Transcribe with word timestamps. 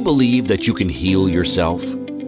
you 0.00 0.04
believe 0.04 0.48
that 0.48 0.66
you 0.66 0.72
can 0.72 0.88
heal 0.88 1.28
yourself? 1.28 1.82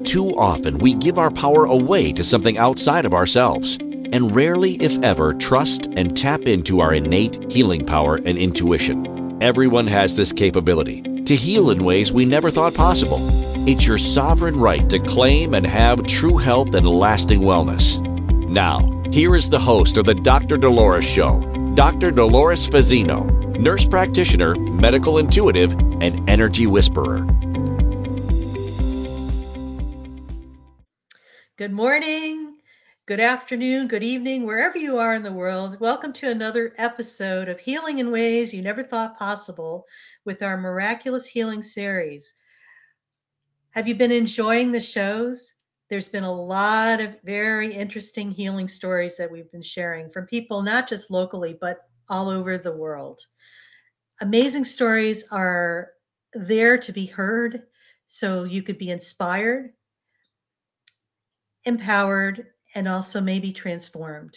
Too 0.05 0.37
often 0.37 0.77
we 0.77 0.93
give 0.93 1.19
our 1.19 1.31
power 1.31 1.65
away 1.65 2.13
to 2.13 2.23
something 2.23 2.59
outside 2.59 3.07
of 3.07 3.15
ourselves 3.15 3.79
and 3.79 4.37
rarely, 4.37 4.75
if 4.75 5.03
ever, 5.03 5.33
trust 5.33 5.87
and 5.87 6.15
tap 6.15 6.43
into 6.43 6.81
our 6.81 6.93
innate 6.93 7.51
healing 7.51 7.87
power 7.87 8.17
and 8.17 8.37
intuition. 8.37 9.39
Everyone 9.43 9.87
has 9.87 10.15
this 10.15 10.35
capability 10.35 11.01
to 11.01 11.35
heal 11.35 11.71
in 11.71 11.83
ways 11.83 12.13
we 12.13 12.27
never 12.27 12.51
thought 12.51 12.75
possible. 12.75 13.21
It's 13.67 13.87
your 13.87 13.97
sovereign 13.97 14.61
right 14.61 14.87
to 14.91 14.99
claim 14.99 15.55
and 15.55 15.65
have 15.65 16.07
true 16.07 16.37
health 16.37 16.75
and 16.75 16.87
lasting 16.87 17.41
wellness. 17.41 17.99
Now, 18.51 19.03
here 19.11 19.35
is 19.35 19.49
the 19.49 19.59
host 19.59 19.97
of 19.97 20.05
the 20.05 20.15
Dr. 20.15 20.59
Dolores 20.59 21.07
Show, 21.07 21.41
Dr. 21.75 22.11
Dolores 22.11 22.69
Fazzino, 22.69 23.57
nurse 23.59 23.87
practitioner, 23.87 24.57
medical 24.57 25.17
intuitive, 25.17 25.73
and 25.73 26.29
energy 26.29 26.67
whisperer. 26.67 27.27
Good 31.63 31.71
morning, 31.71 32.57
good 33.07 33.21
afternoon, 33.21 33.87
good 33.87 34.03
evening, 34.03 34.45
wherever 34.45 34.77
you 34.77 34.99
are 34.99 35.15
in 35.15 35.23
the 35.23 35.33
world. 35.33 35.79
Welcome 35.79 36.13
to 36.15 36.29
another 36.29 36.75
episode 36.77 37.49
of 37.49 37.61
Healing 37.61 37.99
in 37.99 38.11
Ways 38.11 38.53
You 38.53 38.63
Never 38.63 38.83
Thought 38.83 39.17
Possible 39.17 39.87
with 40.25 40.43
our 40.43 40.57
Miraculous 40.57 41.25
Healing 41.25 41.63
Series. 41.63 42.35
Have 43.71 43.87
you 43.87 43.95
been 43.95 44.11
enjoying 44.11 44.73
the 44.73 44.81
shows? 44.81 45.53
There's 45.89 46.09
been 46.09 46.25
a 46.25 46.35
lot 46.35 47.01
of 47.01 47.23
very 47.23 47.73
interesting 47.73 48.33
healing 48.33 48.67
stories 48.67 49.17
that 49.19 49.31
we've 49.31 49.53
been 49.53 49.63
sharing 49.63 50.11
from 50.11 50.27
people 50.27 50.63
not 50.63 50.89
just 50.89 51.13
locally, 51.13 51.57
but 51.61 51.79
all 52.09 52.29
over 52.29 52.59
the 52.59 52.75
world. 52.75 53.25
Amazing 54.21 54.65
stories 54.65 55.27
are 55.31 55.93
there 56.35 56.79
to 56.79 56.91
be 56.91 57.07
heard 57.07 57.63
so 58.09 58.43
you 58.43 58.65
could 58.65 58.79
be 58.79 58.91
inspired 58.91 59.75
empowered, 61.65 62.47
and 62.75 62.89
also 62.89 63.21
maybe 63.21 63.53
transformed. 63.53 64.37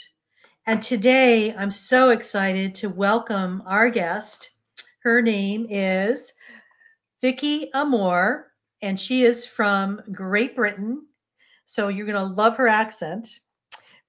And 0.68 0.82
today 0.82 1.54
I'm 1.54 1.72
so 1.72 2.10
excited 2.10 2.76
to 2.76 2.90
welcome 2.90 3.64
our 3.66 3.90
guest. 3.90 4.50
Her 5.02 5.22
name 5.22 5.68
is 5.70 6.34
Vikki 7.22 7.70
Amour, 7.74 8.52
and 8.82 9.00
she 9.00 9.24
is 9.24 9.46
from 9.46 10.02
Great 10.12 10.56
Britain. 10.56 11.06
So 11.66 11.88
you're 11.88 12.08
going 12.08 12.28
to 12.28 12.36
love 12.36 12.58
her 12.58 12.68
accent. 12.68 13.30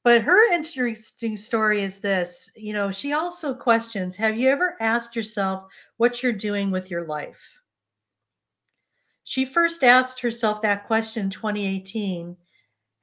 But 0.02 0.22
her 0.22 0.52
interesting 0.52 1.36
story 1.36 1.82
is 1.82 2.00
this 2.00 2.50
you 2.56 2.72
know, 2.72 2.92
she 2.92 3.12
also 3.12 3.54
questions 3.54 4.16
Have 4.16 4.38
you 4.38 4.48
ever 4.48 4.76
asked 4.80 5.16
yourself 5.16 5.64
what 5.96 6.22
you're 6.22 6.32
doing 6.32 6.70
with 6.70 6.90
your 6.90 7.04
life? 7.04 7.58
She 9.24 9.44
first 9.44 9.82
asked 9.82 10.20
herself 10.20 10.62
that 10.62 10.86
question 10.86 11.24
in 11.24 11.30
2018 11.30 12.36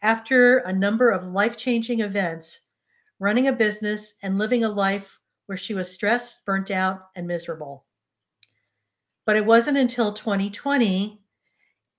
after 0.03 0.57
a 0.57 0.73
number 0.73 1.09
of 1.09 1.25
life 1.25 1.55
changing 1.55 2.01
events, 2.01 2.67
running 3.19 3.47
a 3.47 3.53
business 3.53 4.15
and 4.21 4.37
living 4.37 4.65
a 4.65 4.69
life 4.69 5.17
where 5.45 5.57
she 5.57 5.73
was 5.73 5.89
stressed, 5.89 6.45
burnt 6.45 6.69
out, 6.69 7.07
and 7.15 7.25
miserable. 7.25 7.85
But 9.25 9.37
it 9.37 9.45
wasn't 9.45 9.77
until 9.77 10.11
2020, 10.11 11.21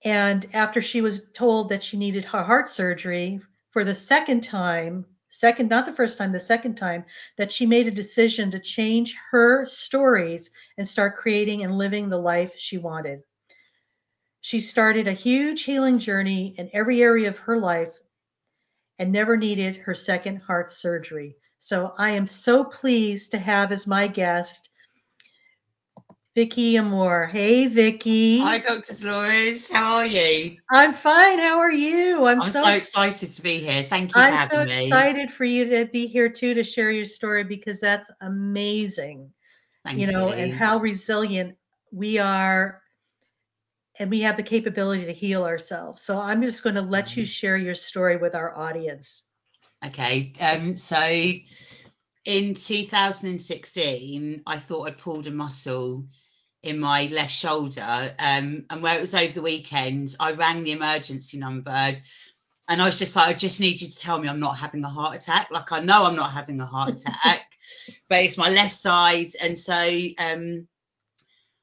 and 0.05 0.46
after 0.52 0.83
she 0.83 1.00
was 1.00 1.30
told 1.30 1.70
that 1.70 1.83
she 1.83 1.96
needed 1.96 2.27
heart 2.27 2.69
surgery 2.69 3.41
for 3.70 3.84
the 3.84 3.94
second 3.94 4.42
time, 4.42 5.06
second, 5.30 5.70
not 5.70 5.86
the 5.86 5.94
first 5.94 6.18
time, 6.18 6.33
the 6.33 6.41
second 6.41 6.74
time, 6.74 7.06
that 7.39 7.50
she 7.50 7.64
made 7.64 7.89
a 7.89 7.91
decision 7.91 8.50
to 8.50 8.58
change 8.58 9.16
her 9.30 9.64
stories 9.64 10.50
and 10.77 10.86
start 10.86 11.16
creating 11.16 11.64
and 11.64 11.78
living 11.78 12.11
the 12.11 12.18
life 12.18 12.52
she 12.58 12.77
wanted. 12.77 13.22
She 14.45 14.61
started 14.61 15.09
a 15.09 15.14
huge 15.14 15.62
healing 15.62 15.98
journey 15.98 16.55
in 16.59 16.69
every 16.75 17.00
area 17.00 17.31
of 17.31 17.39
her 17.39 17.56
life 17.56 17.98
and 18.98 19.11
never 19.11 19.39
needed 19.39 19.77
her 19.77 19.95
second 19.95 20.42
heart 20.42 20.70
surgery. 20.70 21.36
So 21.58 21.95
I 21.96 22.11
am 22.11 22.27
so 22.27 22.63
pleased 22.63 23.30
to 23.30 23.39
have 23.39 23.73
as 23.73 23.86
my 23.86 24.07
guest 24.07 24.68
Vikki 26.35 26.77
Amour. 26.77 27.24
Hey, 27.24 27.68
Vikki. 27.68 28.41
Hi, 28.41 28.58
Dr. 28.58 28.92
Dolores. 29.01 29.73
How 29.73 29.95
are 29.95 30.07
you? 30.07 30.58
I'm 30.70 30.92
fine. 30.92 31.39
How 31.39 31.61
are 31.61 31.73
you? 31.73 32.27
I'm, 32.27 32.42
I'm 32.42 32.51
so, 32.51 32.64
so, 32.64 32.74
excited 32.74 33.33
to 33.33 33.42
be 33.42 33.57
here. 33.57 33.83
Thank 33.83 34.11
you 34.11 34.20
for 34.20 34.30
having 34.30 34.58
me. 34.58 34.63
I'm 34.63 34.68
so 34.68 34.77
me. 34.77 34.85
excited 34.89 35.33
for 35.33 35.47
you 35.47 35.70
to 35.70 35.86
be 35.86 36.07
here 36.07 36.29
too 36.29 36.52
to 36.52 36.64
share 36.64 36.91
your 36.91 37.07
story 37.07 37.45
because 37.45 37.80
that's 37.80 38.11
amazing. 38.20 39.33
Thank 39.86 40.01
you 40.01 40.07
know, 40.07 40.29
you. 40.29 40.35
and 40.35 40.52
how 40.52 40.80
resilient 40.80 41.57
we 41.91 42.18
are 42.18 42.83
and 43.98 44.10
we 44.10 44.20
have 44.22 44.36
the 44.36 44.42
capability 44.42 45.06
to 45.06 45.12
heal 45.12 45.44
ourselves. 45.44 46.02
So 46.02 46.18
I'm 46.18 46.42
just 46.42 46.62
going 46.62 46.77
to 46.77 46.82
let 46.82 47.06
mm-hmm. 47.06 47.20
you 47.20 47.27
share 47.27 47.56
your 47.56 47.74
story 47.74 48.16
with 48.16 48.34
our 48.34 48.56
audience. 48.56 49.27
Okay. 49.86 50.32
Um, 50.40 50.77
so 50.77 50.96
in 52.24 52.55
2016, 52.55 54.42
I 54.46 54.56
thought 54.56 54.88
I'd 54.88 54.98
pulled 54.98 55.27
a 55.27 55.30
muscle 55.30 56.06
in 56.62 56.80
my 56.80 57.08
left 57.12 57.30
shoulder. 57.30 57.82
Um, 57.82 58.66
and 58.70 58.82
where 58.82 58.96
it 58.96 59.00
was 59.00 59.14
over 59.14 59.32
the 59.32 59.42
weekend, 59.42 60.16
I 60.18 60.32
rang 60.32 60.64
the 60.64 60.72
emergency 60.72 61.38
number 61.38 61.92
and 62.68 62.80
I 62.80 62.86
was 62.86 62.98
just 62.98 63.14
like, 63.14 63.28
I 63.28 63.32
just 63.34 63.61
need 63.61 63.80
you 63.80 63.88
to 63.88 63.98
tell 63.98 64.18
me 64.18 64.28
I'm 64.28 64.40
not 64.40 64.58
having 64.58 64.82
a 64.84 64.88
heart 64.88 65.16
attack. 65.16 65.50
Like, 65.50 65.70
I 65.72 65.80
know 65.80 66.05
I'm 66.05 66.16
not 66.16 66.32
having 66.32 66.61
a 66.61 66.66
heart 66.66 66.88
attack, 66.94 67.46
but 68.08 68.22
it's 68.22 68.38
my 68.38 68.48
left 68.48 68.72
side. 68.72 69.28
And 69.42 69.58
so, 69.58 69.74
um, 70.18 70.66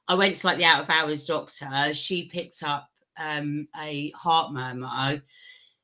I 0.08 0.16
went 0.16 0.38
to 0.38 0.48
like 0.48 0.58
the 0.58 0.66
out 0.66 0.82
of 0.82 0.90
hours 0.90 1.26
doctor. 1.26 1.94
She 1.94 2.26
picked 2.26 2.64
up 2.64 2.90
um, 3.22 3.68
a 3.82 4.12
heart 4.12 4.52
murmur, 4.54 5.22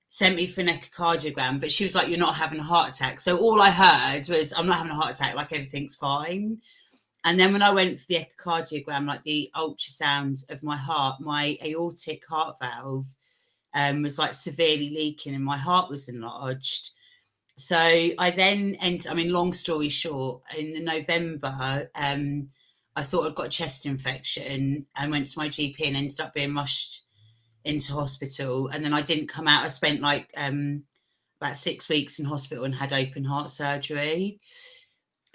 sent 0.09 0.35
me 0.35 0.47
for 0.47 0.61
an 0.61 0.67
echocardiogram, 0.67 1.59
but 1.59 1.72
she 1.72 1.83
was 1.83 1.95
like, 1.95 2.09
"You're 2.09 2.17
not 2.17 2.35
having 2.35 2.59
a 2.59 2.63
heart 2.63 2.89
attack." 2.89 3.19
So 3.19 3.38
all 3.38 3.61
I 3.61 3.69
heard 3.69 4.27
was, 4.29 4.53
"I'm 4.57 4.67
not 4.67 4.77
having 4.77 4.91
a 4.91 4.95
heart 4.95 5.13
attack. 5.13 5.35
Like 5.35 5.53
everything's 5.53 5.95
fine." 5.95 6.61
And 7.23 7.39
then 7.39 7.51
when 7.51 7.61
I 7.61 7.73
went 7.73 8.00
for 8.00 8.06
the 8.07 8.25
echocardiogram, 8.25 9.07
like 9.07 9.23
the 9.23 9.50
ultrasound 9.56 10.50
of 10.50 10.63
my 10.63 10.77
heart, 10.77 11.19
my 11.19 11.57
aortic 11.63 12.25
heart 12.27 12.57
valve 12.61 13.07
um, 13.73 14.01
was 14.01 14.17
like 14.17 14.33
severely 14.33 14.89
leaking, 14.89 15.35
and 15.35 15.44
my 15.44 15.57
heart 15.57 15.89
was 15.89 16.09
enlarged. 16.09 16.91
So 17.56 17.75
I 17.75 18.31
then 18.35 18.77
ended. 18.81 19.07
I 19.07 19.13
mean, 19.13 19.31
long 19.31 19.53
story 19.53 19.89
short, 19.89 20.44
in 20.57 20.85
November. 20.85 21.89
Um, 21.95 22.50
I 22.97 23.03
thought 23.03 23.27
I'd 23.27 23.35
got 23.35 23.45
a 23.45 23.49
chest 23.49 23.85
infection 23.85 24.87
and 24.99 25.11
went 25.11 25.27
to 25.27 25.39
my 25.39 25.49
GP 25.49 25.85
and 25.85 25.95
ended 25.95 26.19
up 26.19 26.33
being 26.33 26.55
rushed 26.55 27.03
into 27.63 27.93
hospital. 27.93 28.69
And 28.69 28.83
then 28.83 28.91
I 28.91 29.01
didn't 29.01 29.27
come 29.27 29.47
out. 29.47 29.63
I 29.63 29.67
spent 29.67 30.01
like 30.01 30.27
um, 30.35 30.83
about 31.39 31.53
six 31.53 31.87
weeks 31.89 32.17
in 32.19 32.25
hospital 32.25 32.63
and 32.63 32.73
had 32.73 32.93
open 32.93 33.23
heart 33.23 33.51
surgery. 33.51 34.39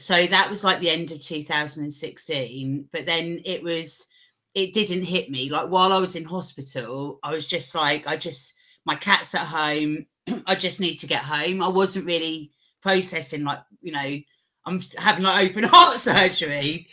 So 0.01 0.15
that 0.15 0.49
was 0.51 0.65
like 0.65 0.81
the 0.81 0.91
end 0.91 1.13
of 1.13 1.23
2016. 1.23 2.89
But 2.91 3.07
then 3.07 3.43
it 3.45 3.63
was, 3.63 4.09
it 4.57 4.75
didn't 4.75 5.05
hit 5.05 5.31
me. 5.31 5.49
Like 5.49 5.71
while 5.71 5.93
I 5.93 6.01
was 6.01 6.17
in 6.17 6.25
hospital, 6.25 7.21
I 7.23 7.33
was 7.33 7.47
just 7.47 7.77
like, 7.77 8.09
I 8.09 8.17
just, 8.17 8.59
my 8.85 8.97
cat's 8.97 9.37
at 9.37 9.47
home. 9.47 10.07
I 10.49 10.57
just 10.57 10.81
need 10.81 10.97
to 10.97 11.07
get 11.07 11.23
home. 11.23 11.63
I 11.63 11.69
wasn't 11.69 12.07
really 12.07 12.51
processing 12.83 13.45
like, 13.45 13.61
you 13.81 13.93
know, 13.93 14.17
I'm 14.65 14.81
having 14.97 15.25
like 15.25 15.51
open 15.51 15.65
heart 15.67 15.97
surgery. 15.97 16.87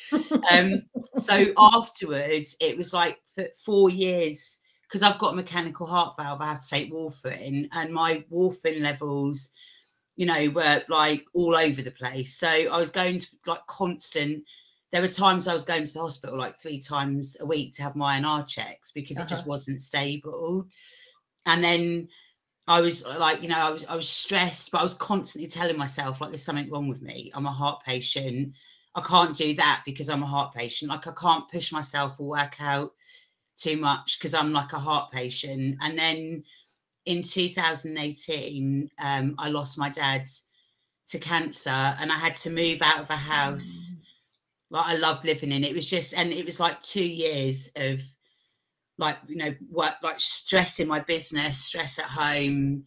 Um, 0.52 0.84
so 1.18 1.54
afterwards, 1.58 2.58
it 2.60 2.78
was 2.78 2.94
like 2.94 3.20
for 3.36 3.46
four 3.66 3.90
years 3.90 4.62
because 4.84 5.04
I've 5.04 5.20
got 5.20 5.34
a 5.34 5.36
mechanical 5.36 5.86
heart 5.86 6.16
valve. 6.18 6.42
I 6.42 6.48
have 6.48 6.62
to 6.62 6.70
take 6.70 6.92
warfarin, 6.92 7.68
and 7.72 7.94
my 7.94 8.24
warfarin 8.32 8.82
levels, 8.82 9.52
you 10.16 10.26
know, 10.26 10.50
were 10.50 10.84
like 10.90 11.26
all 11.34 11.56
over 11.56 11.82
the 11.82 11.92
place. 11.92 12.36
So 12.36 12.48
I 12.48 12.78
was 12.78 12.92
going 12.92 13.20
to 13.20 13.28
like 13.46 13.66
constant. 13.68 14.46
There 14.92 15.04
were 15.04 15.08
times 15.08 15.48
I 15.48 15.54
was 15.54 15.66
going 15.66 15.86
to 15.86 15.94
the 15.94 16.00
hospital 16.00 16.38
like 16.38 16.56
three 16.56 16.80
times 16.80 17.38
a 17.40 17.46
week 17.46 17.74
to 17.74 17.84
have 17.84 17.96
my 17.96 18.20
INR 18.20 18.48
checks 18.48 18.92
because 18.92 19.18
uh-huh. 19.18 19.26
it 19.26 19.30
just 19.30 19.42
uh-huh. 19.42 19.50
wasn't 19.50 19.82
stable. 19.82 20.66
And 21.46 21.64
then 21.64 22.08
I 22.68 22.82
was 22.82 23.06
like, 23.20 23.42
you 23.42 23.50
know, 23.50 23.58
I 23.60 23.72
was 23.72 23.86
I 23.86 23.96
was 23.96 24.10
stressed, 24.10 24.72
but 24.72 24.80
I 24.80 24.84
was 24.84 24.94
constantly 24.94 25.50
telling 25.50 25.78
myself 25.78 26.22
like 26.22 26.30
there's 26.30 26.44
something 26.44 26.70
wrong 26.70 26.88
with 26.88 27.02
me. 27.02 27.32
I'm 27.34 27.46
a 27.46 27.52
heart 27.52 27.84
patient. 27.86 28.56
I 28.96 29.02
can't 29.02 29.36
do 29.36 29.54
that 29.56 29.84
because 29.86 30.10
I'm 30.10 30.24
a 30.24 30.28
heart 30.28 30.54
patient. 30.54 30.92
Like 30.92 31.08
I 31.08 31.14
can't 31.20 31.50
push 31.50 31.72
myself 31.72 32.20
or 32.20 32.28
work 32.28 32.56
out 32.62 32.94
too 33.58 33.78
much 33.78 34.20
because 34.20 34.34
I'm 34.34 34.54
like 34.54 34.74
a 34.74 34.80
heart 34.80 35.12
patient. 35.12 35.78
And 35.82 35.98
then 35.98 36.44
in 37.06 37.24
2018, 37.24 38.90
um, 39.04 39.36
I 39.38 39.50
lost 39.50 39.78
my 39.78 39.90
dad 39.90 40.26
to 41.08 41.20
cancer, 41.20 41.70
and 41.72 42.12
I 42.12 42.16
had 42.16 42.36
to 42.38 42.52
move 42.52 42.82
out 42.84 43.02
of 43.02 43.10
a 43.10 43.16
house 43.16 43.96
mm. 43.96 44.06
like 44.70 44.86
I 44.86 44.98
loved 44.98 45.26
living 45.26 45.52
in. 45.52 45.64
It 45.64 45.74
was 45.74 45.90
just, 45.90 46.16
and 46.16 46.32
it 46.32 46.46
was 46.46 46.60
like 46.60 46.80
two 46.80 47.08
years 47.08 47.72
of 47.76 48.02
like 49.00 49.18
you 49.28 49.38
know 49.38 49.54
work 49.72 49.96
like 50.04 50.20
stress 50.20 50.80
in 50.80 50.88
my 50.88 51.00
business 51.00 51.58
stress 51.58 52.00
at 52.00 52.06
home 52.06 52.86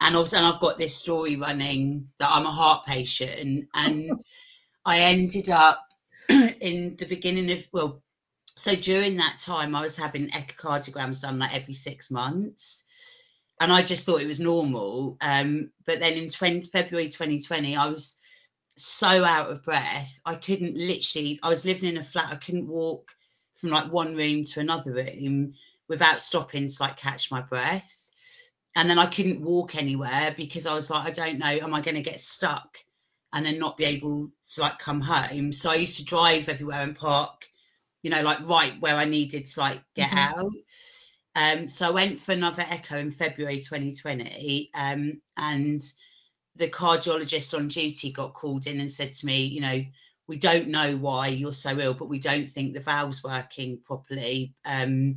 and 0.00 0.16
also 0.16 0.36
and 0.36 0.46
I've 0.46 0.60
got 0.60 0.78
this 0.78 0.96
story 0.96 1.36
running 1.36 2.08
that 2.18 2.30
I'm 2.32 2.46
a 2.46 2.50
heart 2.50 2.86
patient 2.86 3.68
and 3.74 4.10
I 4.86 5.00
ended 5.00 5.50
up 5.50 5.84
in 6.30 6.96
the 6.96 7.06
beginning 7.08 7.50
of 7.50 7.66
well 7.72 8.02
so 8.58 8.74
during 8.74 9.18
that 9.18 9.38
time, 9.38 9.76
I 9.76 9.82
was 9.82 9.96
having 9.96 10.30
echocardiograms 10.30 11.22
done 11.22 11.38
like 11.38 11.54
every 11.54 11.74
six 11.74 12.10
months. 12.10 12.86
And 13.60 13.72
I 13.72 13.82
just 13.82 14.04
thought 14.04 14.20
it 14.20 14.26
was 14.26 14.40
normal. 14.40 15.16
Um, 15.20 15.70
but 15.86 16.00
then 16.00 16.14
in 16.14 16.28
20, 16.28 16.62
February 16.62 17.06
2020, 17.06 17.76
I 17.76 17.86
was 17.86 18.18
so 18.76 19.06
out 19.06 19.50
of 19.50 19.64
breath. 19.64 20.20
I 20.26 20.34
couldn't 20.34 20.76
literally, 20.76 21.38
I 21.40 21.50
was 21.50 21.64
living 21.64 21.88
in 21.88 21.98
a 21.98 22.02
flat, 22.02 22.32
I 22.32 22.36
couldn't 22.36 22.66
walk 22.66 23.12
from 23.60 23.70
like 23.70 23.92
one 23.92 24.16
room 24.16 24.44
to 24.44 24.60
another 24.60 24.94
room 24.94 25.54
without 25.88 26.20
stopping 26.20 26.68
to 26.68 26.82
like 26.82 26.96
catch 26.96 27.30
my 27.30 27.42
breath. 27.42 28.10
And 28.76 28.88
then 28.88 28.98
I 28.98 29.06
couldn't 29.06 29.42
walk 29.42 29.76
anywhere 29.76 30.34
because 30.36 30.66
I 30.66 30.74
was 30.74 30.90
like, 30.90 31.08
I 31.08 31.10
don't 31.10 31.38
know, 31.38 31.46
am 31.46 31.74
I 31.74 31.80
going 31.80 31.96
to 31.96 32.02
get 32.02 32.20
stuck 32.20 32.78
and 33.32 33.44
then 33.44 33.58
not 33.58 33.76
be 33.76 33.84
able 33.84 34.30
to 34.52 34.60
like 34.60 34.78
come 34.78 35.00
home? 35.00 35.52
So 35.52 35.70
I 35.70 35.76
used 35.76 35.98
to 35.98 36.04
drive 36.04 36.48
everywhere 36.48 36.82
and 36.82 36.96
park, 36.96 37.46
you 38.02 38.10
know, 38.10 38.22
like 38.22 38.46
right 38.48 38.74
where 38.80 38.94
I 38.94 39.06
needed 39.06 39.46
to 39.46 39.60
like 39.60 39.80
get 39.94 40.12
Mhm. 40.12 40.16
out. 40.16 40.52
Um, 41.34 41.68
so 41.68 41.88
I 41.88 41.90
went 41.90 42.20
for 42.20 42.32
another 42.32 42.64
echo 42.68 42.98
in 42.98 43.10
February 43.10 43.60
2020, 43.60 44.70
um, 44.74 45.20
and 45.36 45.80
the 46.56 46.68
cardiologist 46.68 47.56
on 47.56 47.68
duty 47.68 48.12
got 48.12 48.34
called 48.34 48.66
in 48.66 48.80
and 48.80 48.90
said 48.90 49.12
to 49.12 49.26
me, 49.26 49.46
you 49.46 49.60
know, 49.60 49.80
we 50.28 50.38
don't 50.38 50.68
know 50.68 50.96
why 50.96 51.28
you're 51.28 51.52
so 51.52 51.76
ill, 51.78 51.94
but 51.94 52.08
we 52.08 52.18
don't 52.18 52.48
think 52.48 52.74
the 52.74 52.80
valve's 52.80 53.24
working 53.24 53.80
properly. 53.84 54.54
Um, 54.64 55.16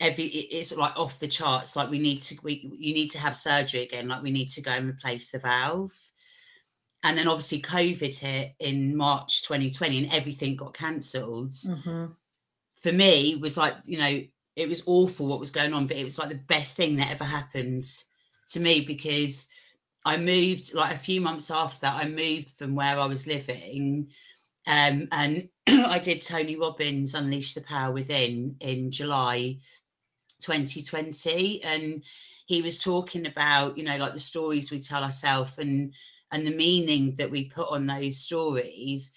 every 0.00 0.24
it's 0.24 0.76
like 0.76 0.98
off 0.98 1.18
the 1.18 1.28
charts. 1.28 1.76
Like 1.76 1.90
we 1.90 1.98
need 1.98 2.22
to, 2.22 2.38
we 2.42 2.70
you 2.78 2.94
need 2.94 3.10
to 3.10 3.18
have 3.18 3.36
surgery 3.36 3.82
again. 3.82 4.08
Like 4.08 4.22
we 4.22 4.30
need 4.30 4.50
to 4.50 4.62
go 4.62 4.72
and 4.72 4.88
replace 4.88 5.32
the 5.32 5.40
valve. 5.40 5.92
And 7.04 7.18
then 7.18 7.26
obviously 7.26 7.60
COVID 7.60 8.20
hit 8.20 8.54
in 8.60 8.96
March 8.96 9.42
2020, 9.42 10.04
and 10.04 10.14
everything 10.14 10.56
got 10.56 10.74
cancelled 10.74 11.54
hmm 11.66 12.06
for 12.82 12.92
me 12.92 13.36
was 13.40 13.56
like 13.56 13.74
you 13.84 13.98
know 13.98 14.20
it 14.56 14.68
was 14.68 14.82
awful 14.86 15.28
what 15.28 15.40
was 15.40 15.52
going 15.52 15.72
on 15.72 15.86
but 15.86 15.96
it 15.96 16.04
was 16.04 16.18
like 16.18 16.28
the 16.28 16.44
best 16.48 16.76
thing 16.76 16.96
that 16.96 17.10
ever 17.10 17.24
happened 17.24 17.84
to 18.48 18.60
me 18.60 18.84
because 18.86 19.51
i 20.04 20.16
moved 20.16 20.74
like 20.74 20.94
a 20.94 20.98
few 20.98 21.20
months 21.20 21.50
after 21.50 21.80
that 21.80 22.04
i 22.04 22.08
moved 22.08 22.50
from 22.50 22.74
where 22.74 22.98
i 22.98 23.06
was 23.06 23.26
living 23.26 24.08
um, 24.66 25.08
and 25.12 25.48
i 25.68 25.98
did 25.98 26.22
tony 26.22 26.56
robbins 26.56 27.14
unleash 27.14 27.54
the 27.54 27.62
power 27.62 27.92
within 27.92 28.56
in 28.60 28.90
july 28.90 29.56
2020 30.40 31.62
and 31.64 32.02
he 32.46 32.62
was 32.62 32.78
talking 32.78 33.26
about 33.26 33.78
you 33.78 33.84
know 33.84 33.96
like 33.96 34.12
the 34.12 34.20
stories 34.20 34.70
we 34.70 34.80
tell 34.80 35.02
ourselves 35.02 35.58
and 35.58 35.94
and 36.32 36.46
the 36.46 36.54
meaning 36.54 37.14
that 37.18 37.30
we 37.30 37.44
put 37.44 37.70
on 37.70 37.86
those 37.86 38.18
stories 38.18 39.14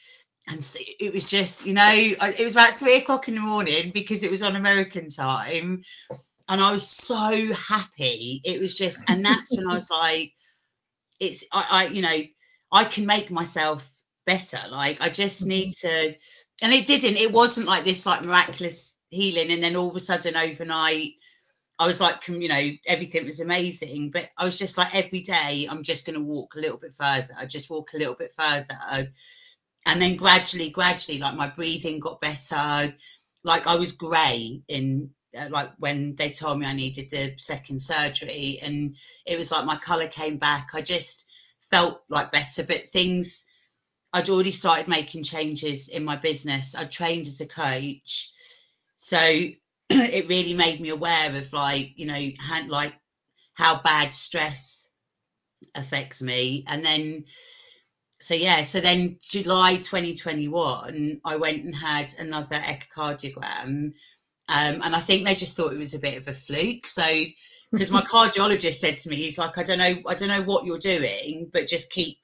and 0.47 0.63
so 0.63 0.79
it 0.99 1.13
was 1.13 1.27
just, 1.27 1.65
you 1.65 1.73
know, 1.73 1.91
it 1.91 2.43
was 2.43 2.55
about 2.55 2.69
three 2.69 2.97
o'clock 2.97 3.27
in 3.27 3.35
the 3.35 3.41
morning 3.41 3.91
because 3.93 4.23
it 4.23 4.29
was 4.29 4.43
on 4.43 4.55
American 4.55 5.07
time, 5.09 5.81
and 6.47 6.61
I 6.61 6.71
was 6.71 6.87
so 6.87 7.15
happy. 7.15 8.41
It 8.43 8.59
was 8.59 8.77
just, 8.77 9.09
and 9.09 9.25
that's 9.25 9.57
when 9.57 9.67
I 9.67 9.73
was 9.73 9.89
like, 9.89 10.33
it's, 11.19 11.47
I, 11.51 11.87
I, 11.89 11.93
you 11.93 12.01
know, 12.01 12.17
I 12.71 12.83
can 12.83 13.05
make 13.05 13.31
myself 13.31 13.89
better. 14.25 14.57
Like 14.71 15.01
I 15.01 15.09
just 15.09 15.41
mm-hmm. 15.41 15.49
need 15.49 15.73
to, 15.73 16.15
and 16.63 16.73
it 16.73 16.87
didn't. 16.87 17.17
It 17.17 17.31
wasn't 17.31 17.67
like 17.67 17.83
this 17.83 18.05
like 18.05 18.23
miraculous 18.23 18.99
healing, 19.09 19.51
and 19.51 19.63
then 19.63 19.75
all 19.75 19.89
of 19.89 19.95
a 19.95 19.99
sudden 19.99 20.37
overnight. 20.37 21.07
I 21.77 21.87
was 21.87 21.99
like, 21.99 22.25
you 22.29 22.47
know, 22.47 22.69
everything 22.87 23.25
was 23.25 23.41
amazing, 23.41 24.11
but 24.11 24.25
I 24.39 24.45
was 24.45 24.57
just 24.57 24.77
like, 24.77 24.95
every 24.95 25.19
day 25.19 25.67
I'm 25.69 25.83
just 25.83 26.05
going 26.05 26.17
to 26.17 26.23
walk 26.23 26.55
a 26.55 26.61
little 26.61 26.79
bit 26.79 26.93
further. 26.97 27.33
I 27.37 27.45
just 27.45 27.69
walk 27.69 27.89
a 27.93 27.97
little 27.97 28.15
bit 28.15 28.31
further 28.31 29.09
and 29.85 30.01
then 30.01 30.15
gradually, 30.15 30.69
gradually, 30.69 31.19
like 31.19 31.35
my 31.35 31.49
breathing 31.49 31.99
got 31.99 32.21
better. 32.21 32.93
Like 33.43 33.67
I 33.67 33.75
was 33.75 33.93
grey 33.93 34.61
in 34.67 35.11
Uh, 35.37 35.49
like 35.49 35.69
when 35.77 36.15
they 36.15 36.29
told 36.29 36.59
me 36.59 36.65
I 36.65 36.73
needed 36.73 37.09
the 37.09 37.33
second 37.37 37.81
surgery, 37.81 38.59
and 38.63 38.95
it 39.25 39.37
was 39.37 39.51
like 39.51 39.65
my 39.65 39.75
colour 39.75 40.07
came 40.07 40.37
back. 40.37 40.69
I 40.73 40.81
just 40.81 41.29
felt 41.71 42.03
like 42.09 42.31
better, 42.31 42.63
but 42.63 42.77
things 42.77 43.47
I'd 44.13 44.29
already 44.29 44.51
started 44.51 44.87
making 44.87 45.23
changes 45.23 45.89
in 45.89 46.05
my 46.05 46.15
business. 46.15 46.75
I 46.75 46.85
trained 46.85 47.27
as 47.27 47.41
a 47.41 47.47
coach, 47.47 48.31
so 48.95 49.17
it 49.89 50.29
really 50.29 50.53
made 50.53 50.79
me 50.79 50.89
aware 50.89 51.35
of 51.35 51.53
like 51.53 51.93
you 51.97 52.05
know 52.05 52.29
how, 52.39 52.67
like 52.67 52.93
how 53.57 53.81
bad 53.81 54.13
stress 54.13 54.91
affects 55.75 56.21
me, 56.21 56.63
and 56.67 56.83
then 56.83 57.25
so 58.19 58.33
yeah, 58.33 58.61
so 58.61 58.79
then 58.79 59.17
July 59.21 59.75
2021, 59.75 61.21
I 61.25 61.35
went 61.35 61.63
and 61.63 61.75
had 61.75 62.11
another 62.17 62.55
echocardiogram, 62.55 63.93
um, 64.47 64.81
and 64.83 64.95
I 64.95 64.99
think 64.99 65.25
they 65.25 65.33
just 65.33 65.57
thought 65.57 65.73
it 65.73 65.79
was 65.79 65.95
a 65.95 65.99
bit 65.99 66.17
of 66.17 66.27
a 66.27 66.33
fluke. 66.33 66.85
So 66.87 67.03
because 67.71 67.91
my 67.91 68.01
cardiologist 68.11 68.73
said 68.73 68.97
to 68.97 69.09
me, 69.09 69.15
he's 69.15 69.39
like, 69.39 69.57
I 69.57 69.63
don't 69.63 69.79
know, 69.79 69.95
I 70.07 70.15
don't 70.15 70.29
know 70.29 70.43
what 70.43 70.65
you're 70.65 70.77
doing, 70.77 71.49
but 71.51 71.67
just 71.67 71.91
keep 71.91 72.17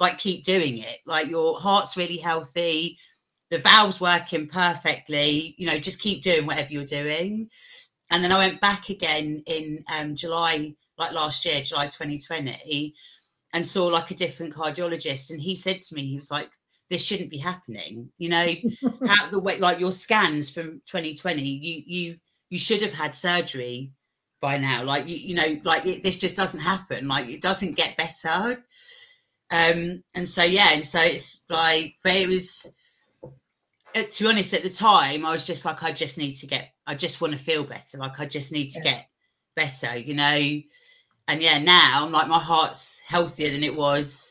like 0.00 0.18
keep 0.18 0.44
doing 0.44 0.78
it. 0.78 0.98
Like 1.06 1.28
your 1.28 1.58
heart's 1.58 1.96
really 1.96 2.18
healthy, 2.18 2.98
the 3.50 3.58
valve's 3.58 4.00
working 4.00 4.48
perfectly. 4.48 5.54
You 5.58 5.66
know, 5.66 5.78
just 5.78 6.00
keep 6.00 6.22
doing 6.22 6.46
whatever 6.46 6.72
you're 6.72 6.84
doing. 6.84 7.48
And 8.10 8.22
then 8.22 8.32
I 8.32 8.38
went 8.38 8.60
back 8.60 8.88
again 8.88 9.42
in 9.46 9.84
um, 9.92 10.14
July, 10.14 10.74
like 10.96 11.12
last 11.12 11.44
year, 11.44 11.60
July 11.60 11.86
2020 11.86 12.94
and 13.52 13.66
saw 13.66 13.86
like 13.86 14.10
a 14.10 14.14
different 14.14 14.54
cardiologist 14.54 15.30
and 15.30 15.40
he 15.40 15.56
said 15.56 15.80
to 15.80 15.94
me 15.94 16.02
he 16.02 16.16
was 16.16 16.30
like 16.30 16.50
this 16.90 17.04
shouldn't 17.06 17.30
be 17.30 17.38
happening. 17.38 18.10
You 18.18 18.28
know 18.30 18.46
how 19.06 19.30
the 19.30 19.40
way 19.40 19.58
like 19.58 19.80
your 19.80 19.92
scans 19.92 20.52
from 20.52 20.82
2020 20.86 21.42
you 21.42 21.82
you 21.86 22.16
you 22.50 22.58
should 22.58 22.82
have 22.82 22.92
had 22.92 23.14
surgery 23.14 23.92
by 24.40 24.58
now. 24.58 24.84
Like 24.84 25.08
you, 25.08 25.16
you 25.16 25.34
know 25.34 25.46
like 25.64 25.86
it, 25.86 26.02
this 26.02 26.18
just 26.18 26.36
doesn't 26.36 26.60
happen. 26.60 27.08
Like 27.08 27.28
it 27.28 27.42
doesn't 27.42 27.76
get 27.76 27.96
better. 27.96 28.62
Um 29.50 30.02
and 30.14 30.28
so 30.28 30.42
yeah 30.42 30.74
and 30.74 30.84
so 30.84 30.98
it's 31.02 31.44
like 31.48 31.96
but 32.02 32.12
it 32.14 32.28
was 32.28 32.74
uh, 33.94 34.02
to 34.12 34.24
be 34.24 34.30
honest 34.30 34.54
at 34.54 34.62
the 34.62 34.70
time 34.70 35.24
i 35.24 35.30
was 35.30 35.46
just 35.46 35.64
like 35.64 35.82
i 35.82 35.92
just 35.92 36.18
need 36.18 36.34
to 36.36 36.46
get 36.46 36.72
i 36.86 36.94
just 36.94 37.20
want 37.20 37.32
to 37.32 37.38
feel 37.38 37.64
better. 37.64 37.98
Like 37.98 38.20
i 38.20 38.26
just 38.26 38.52
need 38.52 38.70
to 38.70 38.80
Yeah. 38.84 38.92
get 38.92 39.08
better 39.54 39.98
you 39.98 40.14
know? 40.14 40.38
And 41.28 41.42
yeah 41.42 41.58
now 41.58 42.04
i'm 42.06 42.12
like 42.12 42.28
my 42.28 42.38
heart's 42.38 43.02
healthier 43.08 43.50
than 43.50 43.64
it 43.64 43.74
was 43.74 44.25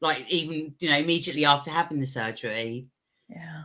like 0.00 0.30
even 0.30 0.74
you 0.78 0.90
know 0.90 0.98
immediately 0.98 1.44
after 1.44 1.70
having 1.70 2.00
the 2.00 2.06
surgery 2.06 2.88
Yeah. 3.28 3.64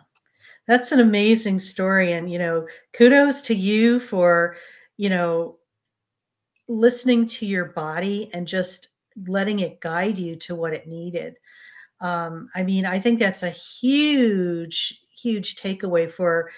That's 0.68 0.92
an 0.92 1.00
amazing 1.00 1.60
story. 1.60 2.13
And, 2.13 2.31
you 2.31 2.39
know, 2.39 2.68
kudos 2.94 3.44
to 3.44 3.56
you 3.56 4.00
for, 4.00 4.56
you 4.95 5.10
know, 5.10 5.57
listening 6.68 7.26
to 7.26 7.45
your 7.45 7.66
body 7.66 8.30
and 8.33 8.47
just 8.47 8.88
letting 9.28 9.59
it 9.59 9.81
guide 9.81 10.18
you 10.18 10.38
to 10.38 10.56
what 10.56 10.73
it 10.73 10.88
needed. 10.88 11.35
Um, 12.00 12.50
I 12.56 12.64
mean, 12.64 12.85
I 12.85 13.00
think 13.00 13.19
that's 13.19 13.44
a 13.44 13.50
huge, 13.50 15.00
huge 15.16 15.56
takeaway 15.56 16.11
for 16.11 16.52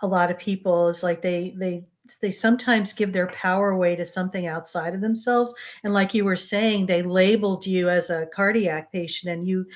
a 0.00 0.06
lot 0.06 0.30
of 0.30 0.38
people 0.38 0.88
is 0.88 1.02
like 1.02 1.22
they, 1.22 1.54
they, 1.56 1.86
they 2.20 2.30
sometimes 2.30 2.92
give 2.92 3.12
their 3.12 3.28
power 3.28 3.70
away 3.70 3.96
to 3.96 4.04
something 4.04 4.46
outside 4.46 4.94
of 4.94 5.00
themselves. 5.00 5.54
And 5.84 5.92
like 5.92 6.14
you 6.14 6.24
were 6.24 6.36
saying, 6.36 6.86
they 6.86 7.02
labeled 7.02 7.66
you 7.66 7.88
as 7.88 8.10
a 8.10 8.26
cardiac 8.26 8.92
patient 8.92 9.32
and 9.32 9.46
you 9.46 9.66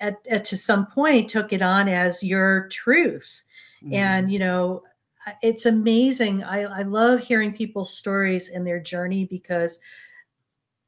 at, 0.00 0.16
at 0.28 0.44
to 0.46 0.56
some 0.56 0.86
point 0.86 1.30
took 1.30 1.52
it 1.52 1.62
on 1.62 1.88
as 1.88 2.22
your 2.22 2.68
truth 2.68 3.44
Mm. 3.82 3.94
and 3.94 4.32
you 4.32 4.40
know 4.40 4.82
it's 5.42 5.66
amazing 5.66 6.42
I, 6.42 6.62
I 6.62 6.82
love 6.82 7.20
hearing 7.20 7.52
people's 7.52 7.96
stories 7.96 8.50
and 8.50 8.66
their 8.66 8.80
journey 8.80 9.24
because 9.24 9.78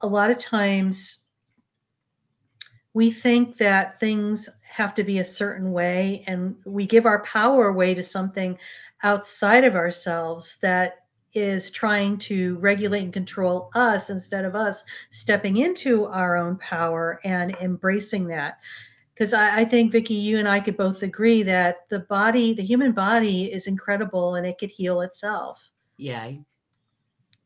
a 0.01 0.07
lot 0.07 0.31
of 0.31 0.39
times 0.39 1.19
we 2.93 3.11
think 3.11 3.59
that 3.59 4.01
things 4.01 4.49
have 4.69 4.95
to 4.95 5.05
be 5.05 5.19
a 5.19 5.25
certain 5.25 5.73
way 5.73 6.25
and 6.27 6.57
we 6.65 6.87
give 6.87 7.07
our 7.07 7.23
power 7.23 7.69
away 7.69 7.95
to 7.95 8.03
something 8.03 8.59
outside 9.03 9.65
of 9.65 9.75
ourselves 9.75 10.59
that 10.61 11.05
is 11.33 11.71
trying 11.71 12.19
to 12.19 12.57
regulate 12.57 13.05
and 13.05 13.13
control 13.13 13.71
us 13.75 14.11
instead 14.11 14.45
of 14.45 14.57
us 14.57 14.85
stepping 15.11 15.57
into 15.57 16.07
our 16.07 16.37
own 16.37 16.57
power 16.57 17.21
and 17.25 17.55
embracing 17.61 18.29
that 18.29 18.59
because 19.15 19.33
I, 19.35 19.61
I 19.61 19.65
think 19.67 19.93
Vikki, 19.93 20.15
you 20.15 20.39
and 20.39 20.49
I 20.49 20.61
could 20.61 20.79
both 20.79 21.03
agree 21.03 21.43
that 21.43 21.87
the 21.91 21.99
body, 21.99 22.55
the 22.55 22.63
human 22.63 22.93
body, 22.93 23.53
is 23.53 23.67
incredible 23.67 24.35
and 24.35 24.47
it 24.47 24.57
could 24.59 24.71
heal 24.71 25.03
itself. 25.03 25.71
yeah 25.97 26.31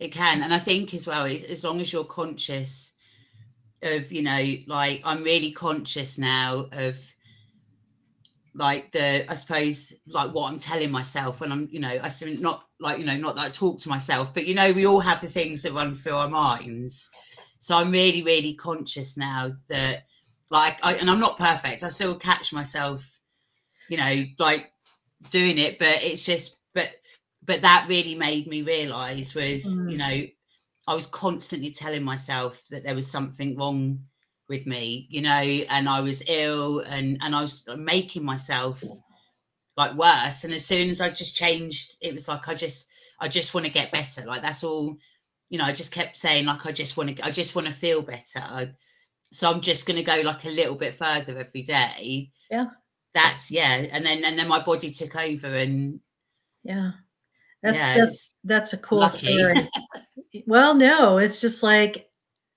it 0.00 0.12
can 0.12 0.42
and 0.42 0.52
i 0.52 0.58
think 0.58 0.92
as 0.92 1.06
well 1.06 1.24
as 1.24 1.44
as 1.44 1.62
long 1.62 1.80
as 1.80 1.92
you're 1.92 2.04
conscious 2.04 2.93
of 3.84 4.12
you 4.12 4.22
know 4.22 4.44
like 4.66 5.02
i'm 5.04 5.22
really 5.22 5.52
conscious 5.52 6.18
now 6.18 6.66
of 6.72 7.14
like 8.54 8.90
the 8.92 9.24
i 9.30 9.34
suppose 9.34 10.00
like 10.06 10.32
what 10.34 10.50
i'm 10.50 10.58
telling 10.58 10.90
myself 10.90 11.40
when 11.40 11.52
i'm 11.52 11.68
you 11.70 11.80
know 11.80 11.98
i 12.02 12.08
still 12.08 12.34
not 12.40 12.64
like 12.80 12.98
you 12.98 13.04
know 13.04 13.16
not 13.16 13.36
that 13.36 13.46
i 13.46 13.48
talk 13.48 13.78
to 13.78 13.88
myself 13.88 14.32
but 14.34 14.46
you 14.46 14.54
know 14.54 14.72
we 14.72 14.86
all 14.86 15.00
have 15.00 15.20
the 15.20 15.26
things 15.26 15.62
that 15.62 15.72
run 15.72 15.94
through 15.94 16.14
our 16.14 16.28
minds 16.28 17.10
so 17.58 17.76
i'm 17.76 17.90
really 17.90 18.22
really 18.22 18.54
conscious 18.54 19.16
now 19.16 19.48
that 19.68 20.04
like 20.50 20.78
I, 20.84 20.94
and 20.94 21.10
i'm 21.10 21.20
not 21.20 21.38
perfect 21.38 21.82
i 21.82 21.88
still 21.88 22.14
catch 22.14 22.52
myself 22.52 23.18
you 23.88 23.96
know 23.96 24.22
like 24.38 24.70
doing 25.30 25.58
it, 25.58 25.78
but 25.78 25.88
it's 26.02 26.24
just, 26.24 26.60
but, 26.74 26.90
but 27.44 27.62
that 27.62 27.86
really 27.88 28.14
made 28.14 28.46
me 28.46 28.62
realize 28.62 29.34
was, 29.34 29.78
Mm. 29.78 29.90
you 29.90 29.98
know, 29.98 30.22
I 30.86 30.94
was 30.94 31.06
constantly 31.06 31.70
telling 31.70 32.02
myself 32.02 32.62
that 32.70 32.84
there 32.84 32.94
was 32.94 33.10
something 33.10 33.56
wrong 33.56 34.00
with 34.48 34.66
me, 34.66 35.06
you 35.10 35.22
know, 35.22 35.30
and 35.70 35.88
I 35.88 36.00
was 36.00 36.28
ill 36.28 36.80
and, 36.80 37.18
and 37.22 37.34
I 37.34 37.40
was 37.40 37.64
making 37.78 38.24
myself 38.24 38.82
like 39.76 39.94
worse. 39.94 40.44
And 40.44 40.52
as 40.52 40.66
soon 40.66 40.90
as 40.90 41.00
I 41.00 41.08
just 41.08 41.36
changed, 41.36 41.96
it 42.02 42.12
was 42.12 42.28
like, 42.28 42.48
I 42.48 42.54
just, 42.54 42.90
I 43.20 43.28
just 43.28 43.54
want 43.54 43.66
to 43.66 43.72
get 43.72 43.92
better. 43.92 44.26
Like 44.26 44.42
that's 44.42 44.64
all, 44.64 44.96
you 45.48 45.58
know, 45.58 45.64
I 45.64 45.72
just 45.72 45.94
kept 45.94 46.16
saying 46.16 46.46
like, 46.46 46.66
I 46.66 46.72
just 46.72 46.96
want 46.96 47.16
to, 47.16 47.24
I 47.24 47.30
just 47.30 47.54
want 47.56 47.66
to 47.66 47.72
feel 47.72 48.02
better. 48.02 48.40
I, 48.40 48.70
so 49.32 49.50
I'm 49.50 49.62
just 49.62 49.86
going 49.86 49.98
to 49.98 50.04
go 50.04 50.20
like 50.24 50.44
a 50.44 50.50
little 50.50 50.76
bit 50.76 50.94
further 50.94 51.38
every 51.38 51.62
day. 51.62 52.30
Yeah. 52.50 52.66
That's 53.14 53.50
yeah. 53.50 53.84
And 53.92 54.04
then, 54.04 54.24
and 54.24 54.38
then 54.38 54.48
my 54.48 54.62
body 54.62 54.90
took 54.90 55.16
over 55.16 55.46
and 55.46 56.00
Yeah. 56.62 56.92
That's 57.64 57.78
yeah, 57.78 57.94
that's 57.96 58.36
that's 58.44 58.72
a 58.74 58.78
cool 58.78 58.98
lucky. 59.00 59.38
story. 59.38 59.54
well, 60.46 60.74
no, 60.74 61.16
it's 61.16 61.40
just 61.40 61.62
like 61.62 62.10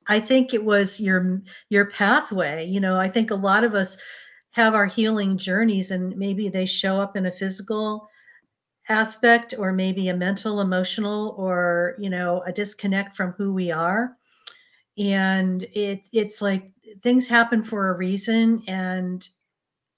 I 0.06 0.20
think 0.20 0.54
it 0.54 0.64
was 0.64 1.00
your 1.00 1.42
your 1.70 1.86
pathway. 1.86 2.66
You 2.66 2.82
know, 2.82 3.00
I 3.00 3.08
think 3.08 3.32
a 3.32 3.36
lot 3.36 3.64
of 3.64 3.74
us 3.74 3.98
have 4.52 4.76
our 4.76 4.86
healing 4.86 5.38
journeys 5.38 5.92
and 5.92 6.18
maybe 6.18 6.50
they 6.50 6.66
show 6.66 7.00
up 7.00 7.16
in 7.16 7.26
a 7.26 7.32
physical 7.32 8.10
aspect 8.90 9.54
or 9.58 9.72
maybe 9.72 10.10
a 10.10 10.14
mental, 10.14 10.60
emotional 10.60 11.34
or, 11.38 11.96
you 12.00 12.10
know, 12.10 12.44
a 12.46 12.52
disconnect 12.52 13.16
from 13.16 13.32
who 13.32 13.54
we 13.54 13.72
are. 13.72 14.18
And 14.98 15.64
it 15.64 16.06
it's 16.12 16.42
like 16.42 16.70
things 17.02 17.28
happen 17.28 17.64
for 17.64 17.88
a 17.88 17.98
reason 17.98 18.64
and 18.68 19.26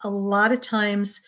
a 0.04 0.10
lot 0.10 0.52
of 0.52 0.62
times 0.62 1.22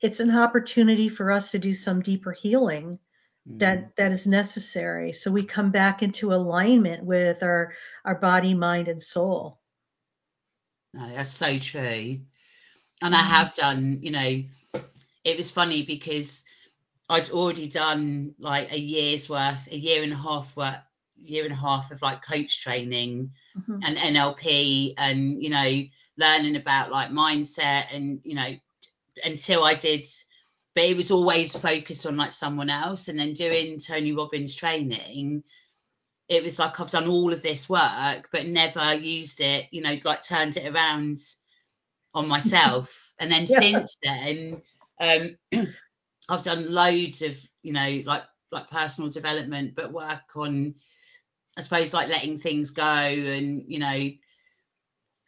it's 0.00 0.20
an 0.20 0.34
opportunity 0.34 1.08
for 1.08 1.32
us 1.32 1.50
to 1.52 1.58
do 1.58 1.74
some 1.74 2.00
deeper 2.02 2.32
healing 2.32 2.98
that 3.46 3.96
that 3.96 4.12
is 4.12 4.26
necessary 4.26 5.12
so 5.12 5.30
we 5.30 5.42
come 5.44 5.70
back 5.70 6.02
into 6.02 6.34
alignment 6.34 7.02
with 7.04 7.42
our 7.42 7.72
our 8.04 8.14
body 8.14 8.54
mind 8.54 8.88
and 8.88 9.02
soul 9.02 9.58
No, 10.94 11.08
that's 11.14 11.28
so 11.28 11.58
true. 11.58 12.18
And 13.02 13.14
I 13.14 13.18
Mhm. 13.18 13.28
have 13.36 13.54
done, 13.54 13.98
you 14.02 14.10
know, 14.10 14.42
it 15.24 15.36
was 15.36 15.52
funny 15.52 15.82
because 15.82 16.44
I'd 17.08 17.30
already 17.30 17.68
done 17.68 18.34
like 18.38 18.72
a 18.72 18.78
year's 18.78 19.28
worth, 19.28 19.70
a 19.72 19.76
year 19.76 20.02
and 20.02 20.12
a 20.12 20.16
half 20.16 20.56
worth, 20.56 20.82
year 21.20 21.44
and 21.44 21.52
a 21.52 21.56
half 21.56 21.90
of 21.90 22.02
like 22.02 22.26
coach 22.26 22.62
training 22.62 23.32
Mhm. 23.56 23.80
and 23.84 23.96
NLP 23.96 24.94
and, 24.98 25.42
you 25.42 25.50
know, 25.50 25.82
learning 26.16 26.56
about 26.56 26.90
like 26.90 27.10
mindset 27.10 27.94
and, 27.94 28.20
you 28.24 28.34
know, 28.34 28.56
until 29.24 29.64
I 29.64 29.74
did, 29.74 30.06
but 30.74 30.84
it 30.84 30.96
was 30.96 31.10
always 31.10 31.56
focused 31.60 32.06
on 32.06 32.16
like 32.16 32.30
someone 32.30 32.70
else. 32.70 33.08
And 33.08 33.18
then 33.18 33.32
doing 33.32 33.78
Tony 33.78 34.12
Robbins 34.12 34.54
training, 34.54 35.42
it 36.28 36.42
was 36.44 36.58
like 36.58 36.80
I've 36.80 36.90
done 36.90 37.08
all 37.08 37.32
of 37.32 37.42
this 37.42 37.68
work, 37.68 38.28
but 38.32 38.46
never 38.46 38.94
used 38.94 39.40
it, 39.40 39.68
you 39.70 39.82
know, 39.82 39.96
like 40.04 40.22
turned 40.22 40.56
it 40.56 40.66
around 40.72 41.18
on 42.14 42.28
myself. 42.28 43.04
And 43.20 43.32
then 43.32 43.46
Yeah. 43.48 43.60
since 43.60 43.96
then, 44.00 44.62
um, 45.00 45.36
I've 46.30 46.44
done 46.44 46.72
loads 46.72 47.22
of, 47.22 47.36
you 47.62 47.72
know, 47.72 48.02
like 48.06 48.22
like 48.52 48.70
personal 48.70 49.10
development, 49.10 49.74
but 49.74 49.92
work 49.92 50.36
on, 50.36 50.74
I 51.56 51.62
suppose, 51.62 51.92
like 51.92 52.08
letting 52.08 52.38
things 52.38 52.70
go 52.70 52.84
and, 52.84 53.64
you 53.66 53.80
know, 53.80 54.10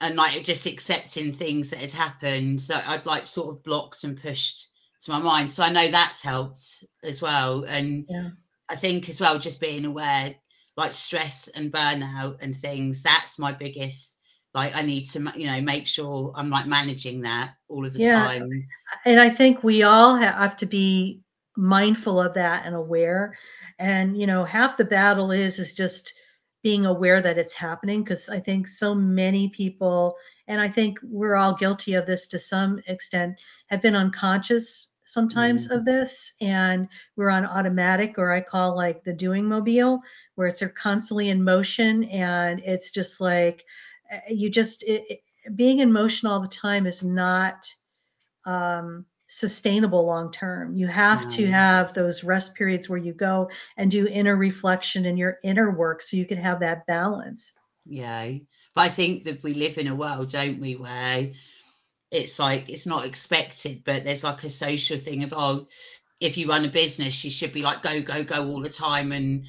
and 0.01 0.17
like 0.17 0.43
just 0.45 0.67
accepting 0.67 1.33
things 1.33 1.71
that 1.71 1.81
had 1.81 1.93
happened 1.93 2.61
that 2.69 2.85
I'd 2.89 3.07
like 3.07 3.27
sort 3.27 3.57
of 3.57 3.65
blocked 3.65 4.05
and 4.05 4.21
pushed 4.21 4.69
to 5.03 5.11
my 5.13 5.19
mind. 5.21 5.51
So 5.51 5.63
I 5.63 5.71
know 5.71 5.89
that's 5.89 6.25
helped 6.25 6.85
as 7.05 7.21
well. 7.23 7.65
And 7.65 8.07
Yeah. 8.09 8.31
I 8.71 8.77
think 8.77 9.09
as 9.09 9.21
well, 9.21 9.39
just 9.39 9.61
being 9.61 9.85
aware, 9.85 10.35
like 10.77 10.93
stress 10.93 11.49
and 11.49 11.73
burnout 11.73 12.43
and 12.43 12.55
things, 12.57 13.03
that's 13.03 13.39
my 13.39 13.53
biggest. 13.53 14.19
Like 14.55 14.75
I 14.77 14.83
need 14.83 15.05
to, 15.07 15.33
you 15.37 15.47
know, 15.47 15.61
make 15.61 15.87
sure 15.87 16.33
I'm 16.37 16.51
like 16.51 16.67
managing 16.67 17.23
that 17.23 17.53
all 17.69 17.85
of 17.87 17.93
the 17.93 17.99
Yeah. 18.01 18.27
time. 18.27 18.69
and 19.05 19.21
i 19.21 19.31
think 19.31 19.63
we 19.63 19.83
all 19.85 20.17
have 20.17 20.57
to 20.57 20.67
be 20.67 21.21
mindful 21.57 22.21
of 22.21 22.35
that 22.35 22.67
and 22.67 22.75
aware 22.75 23.37
and 23.79 24.17
you 24.17 24.27
know 24.27 24.45
half 24.45 24.77
the 24.77 24.85
battle 24.85 25.31
is 25.31 25.59
is 25.59 25.75
just 25.75 26.15
being 26.63 26.87
aware 26.87 27.21
that 27.21 27.39
it's 27.39 27.55
happening 27.55 28.03
because 28.03 28.29
i 28.29 28.39
think 28.39 28.69
so 28.69 28.95
many 28.95 29.49
people 29.49 30.17
and 30.49 30.61
i 30.61 30.69
think 30.69 30.99
we're 31.03 31.37
all 31.37 31.55
guilty 31.55 31.95
of 31.95 32.07
this 32.07 32.27
to 32.27 32.39
some 32.39 32.81
extent 32.87 33.37
have 33.67 33.83
been 33.83 33.97
unconscious 33.97 34.89
sometimes 35.05 35.69
Mm. 35.69 35.77
of 35.77 35.85
this 35.85 36.35
and 36.41 36.89
we're 37.17 37.31
on 37.31 37.45
automatic 37.47 38.19
or 38.19 38.31
i 38.33 38.41
call 38.41 38.77
like 38.77 39.03
the 39.05 39.13
doing 39.13 39.45
mobile 39.45 40.01
where 40.35 40.47
it's 40.47 40.63
constantly 40.77 41.29
in 41.31 41.43
motion 41.43 42.05
and 42.05 42.61
it's 42.61 42.91
just 42.91 43.21
like 43.21 43.65
uh, 44.13 44.19
you 44.29 44.51
just 44.51 44.83
it, 44.85 45.05
it, 45.11 45.21
being 45.57 45.81
in 45.81 45.93
motion 45.93 46.29
all 46.29 46.41
the 46.41 46.49
time 46.49 46.87
is 46.87 47.03
not 47.03 47.67
um, 48.45 49.05
sustainable 49.31 50.05
long 50.05 50.33
term. 50.33 50.75
You 50.75 50.89
have 50.89 51.29
to 51.31 51.45
mm. 51.45 51.51
have 51.51 51.95
those 51.95 52.25
rest 52.25 52.57
periods 52.57 52.89
where 52.89 52.99
you 52.99 53.13
go 53.13 53.51
and 53.77 53.89
do 53.89 54.07
inner 54.07 54.35
reflection 54.35 55.07
and 55.07 55.17
your 55.17 55.39
inner 55.45 55.71
work 55.71 56.03
so 56.03 56.17
you 56.17 56.27
can 56.27 56.39
have 56.39 56.61
that 56.61 56.85
balance. 56.87 57.53
Yeah. 57.87 58.33
But 58.75 58.81
I 58.81 58.89
think 58.89 59.25
that 59.25 59.43
we 59.45 59.55
live 59.55 59.79
in 59.79 59.87
a 59.87 59.95
world, 59.95 60.31
don't 60.31 60.59
we, 60.59 60.75
where 60.75 61.31
it's 62.11 62.41
like 62.41 62.69
it's 62.69 62.89
not 62.89 63.07
expected, 63.07 63.83
but 63.85 64.05
there's 64.05 64.25
like 64.25 64.43
a 64.43 64.49
social 64.49 64.97
thing 64.97 65.23
of 65.23 65.33
oh, 65.35 65.69
if 66.21 66.37
you 66.37 66.49
run 66.49 66.65
a 66.65 66.69
business, 66.69 67.25
you 67.25 67.31
should 67.31 67.53
be 67.53 67.63
like 67.63 67.85
go 67.85 68.03
go 68.03 68.25
go 68.25 68.49
all 68.49 68.61
the 68.61 68.69
time, 68.69 69.13
and 69.13 69.47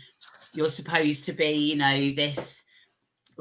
you're 0.53 0.69
supposed 0.69 1.25
to 1.25 1.33
be, 1.33 1.71
you 1.71 1.77
know, 1.77 2.11
this 2.15 2.60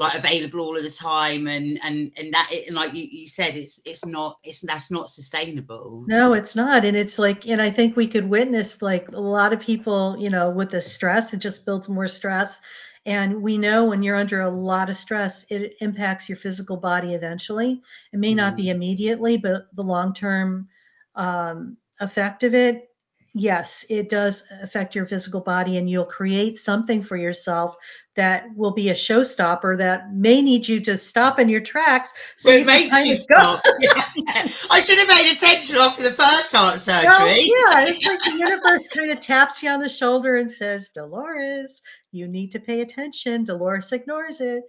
like 0.00 0.18
available 0.18 0.60
all 0.60 0.76
of 0.76 0.82
the 0.82 0.90
time, 0.90 1.46
and 1.46 1.78
and 1.84 2.10
and 2.16 2.32
that 2.32 2.50
and 2.66 2.74
like 2.74 2.94
you, 2.94 3.04
you 3.04 3.26
said, 3.26 3.54
it's 3.54 3.82
it's 3.84 4.06
not 4.06 4.38
it's 4.42 4.62
that's 4.62 4.90
not 4.90 5.10
sustainable. 5.10 6.04
No, 6.08 6.32
it's 6.32 6.56
not. 6.56 6.84
And 6.86 6.96
it's 6.96 7.18
like, 7.18 7.46
and 7.46 7.60
I 7.60 7.70
think 7.70 7.96
we 7.96 8.08
could 8.08 8.28
witness 8.28 8.80
like 8.80 9.08
a 9.08 9.20
lot 9.20 9.52
of 9.52 9.60
people, 9.60 10.16
you 10.18 10.30
know, 10.30 10.50
with 10.50 10.70
the 10.70 10.80
stress, 10.80 11.34
it 11.34 11.38
just 11.38 11.66
builds 11.66 11.88
more 11.88 12.08
stress. 12.08 12.60
And 13.06 13.42
we 13.42 13.58
know 13.58 13.86
when 13.86 14.02
you're 14.02 14.16
under 14.16 14.40
a 14.40 14.50
lot 14.50 14.90
of 14.90 14.96
stress, 14.96 15.44
it 15.50 15.76
impacts 15.80 16.28
your 16.28 16.36
physical 16.36 16.76
body 16.76 17.14
eventually. 17.14 17.82
It 18.12 18.18
may 18.18 18.34
not 18.34 18.56
be 18.56 18.70
immediately, 18.70 19.36
but 19.36 19.68
the 19.74 19.82
long 19.82 20.14
term 20.14 20.68
um, 21.14 21.76
effect 22.00 22.42
of 22.42 22.54
it, 22.54 22.89
yes, 23.32 23.84
it 23.88 24.08
does 24.08 24.44
affect 24.62 24.94
your 24.94 25.06
physical 25.06 25.40
body, 25.40 25.76
and 25.76 25.88
you'll 25.88 26.04
create 26.04 26.58
something 26.58 27.02
for 27.02 27.16
yourself 27.16 27.76
that 28.16 28.46
will 28.56 28.72
be 28.72 28.90
a 28.90 28.94
showstopper 28.94 29.78
that 29.78 30.12
may 30.12 30.42
need 30.42 30.66
you 30.66 30.80
to 30.80 30.96
stop 30.96 31.38
in 31.38 31.48
your 31.48 31.60
tracks. 31.60 32.12
So 32.36 32.50
you 32.50 32.58
it 32.60 32.66
makes 32.66 33.06
you 33.06 33.14
stop. 33.14 33.60
I 34.70 34.80
should 34.80 34.98
have 34.98 35.08
paid 35.08 35.32
attention 35.32 35.78
after 35.78 36.02
the 36.02 36.10
first 36.10 36.54
heart 36.54 36.74
surgery. 36.74 37.08
Well, 37.08 37.26
yeah, 37.28 37.84
it's 37.88 38.06
like 38.06 38.18
the 38.18 38.44
universe 38.46 38.88
kind 38.88 39.10
of 39.12 39.20
taps 39.20 39.62
you 39.62 39.70
on 39.70 39.80
the 39.80 39.88
shoulder 39.88 40.36
and 40.36 40.50
says, 40.50 40.90
Dolores, 40.90 41.82
you 42.12 42.26
need 42.28 42.52
to 42.52 42.60
pay 42.60 42.80
attention. 42.80 43.44
Dolores 43.44 43.92
ignores 43.92 44.40
it. 44.40 44.64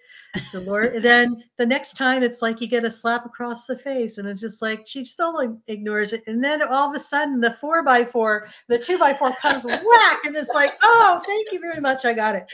Dolores, 0.51 1.01
then 1.01 1.43
the 1.57 1.65
next 1.65 1.98
time 1.98 2.24
it's 2.24 2.41
like 2.41 2.62
you 2.62 2.67
get 2.67 2.86
a 2.86 2.91
slap 2.91 3.25
across 3.25 3.65
the 3.65 3.77
face, 3.77 4.17
and 4.17 4.27
it's 4.27 4.41
just 4.41 4.62
like 4.62 4.86
she 4.88 5.03
still 5.03 5.60
ignores 5.67 6.13
it. 6.13 6.24
And 6.27 6.43
then 6.43 6.62
all 6.62 6.89
of 6.89 6.95
a 6.95 7.00
sudden, 7.00 7.39
the 7.41 7.51
four 7.51 7.83
by 7.83 8.05
four, 8.05 8.43
the 8.67 8.77
two 8.77 8.98
by 8.98 9.13
four 9.13 9.31
comes 9.41 9.63
whack, 9.65 10.19
and 10.25 10.36
it's 10.36 10.53
like, 10.53 10.71
oh, 10.83 11.21
thank 11.25 11.51
you 11.51 11.60
very 11.60 11.81
much, 11.81 12.05
I 12.05 12.13
got 12.13 12.36
it. 12.36 12.51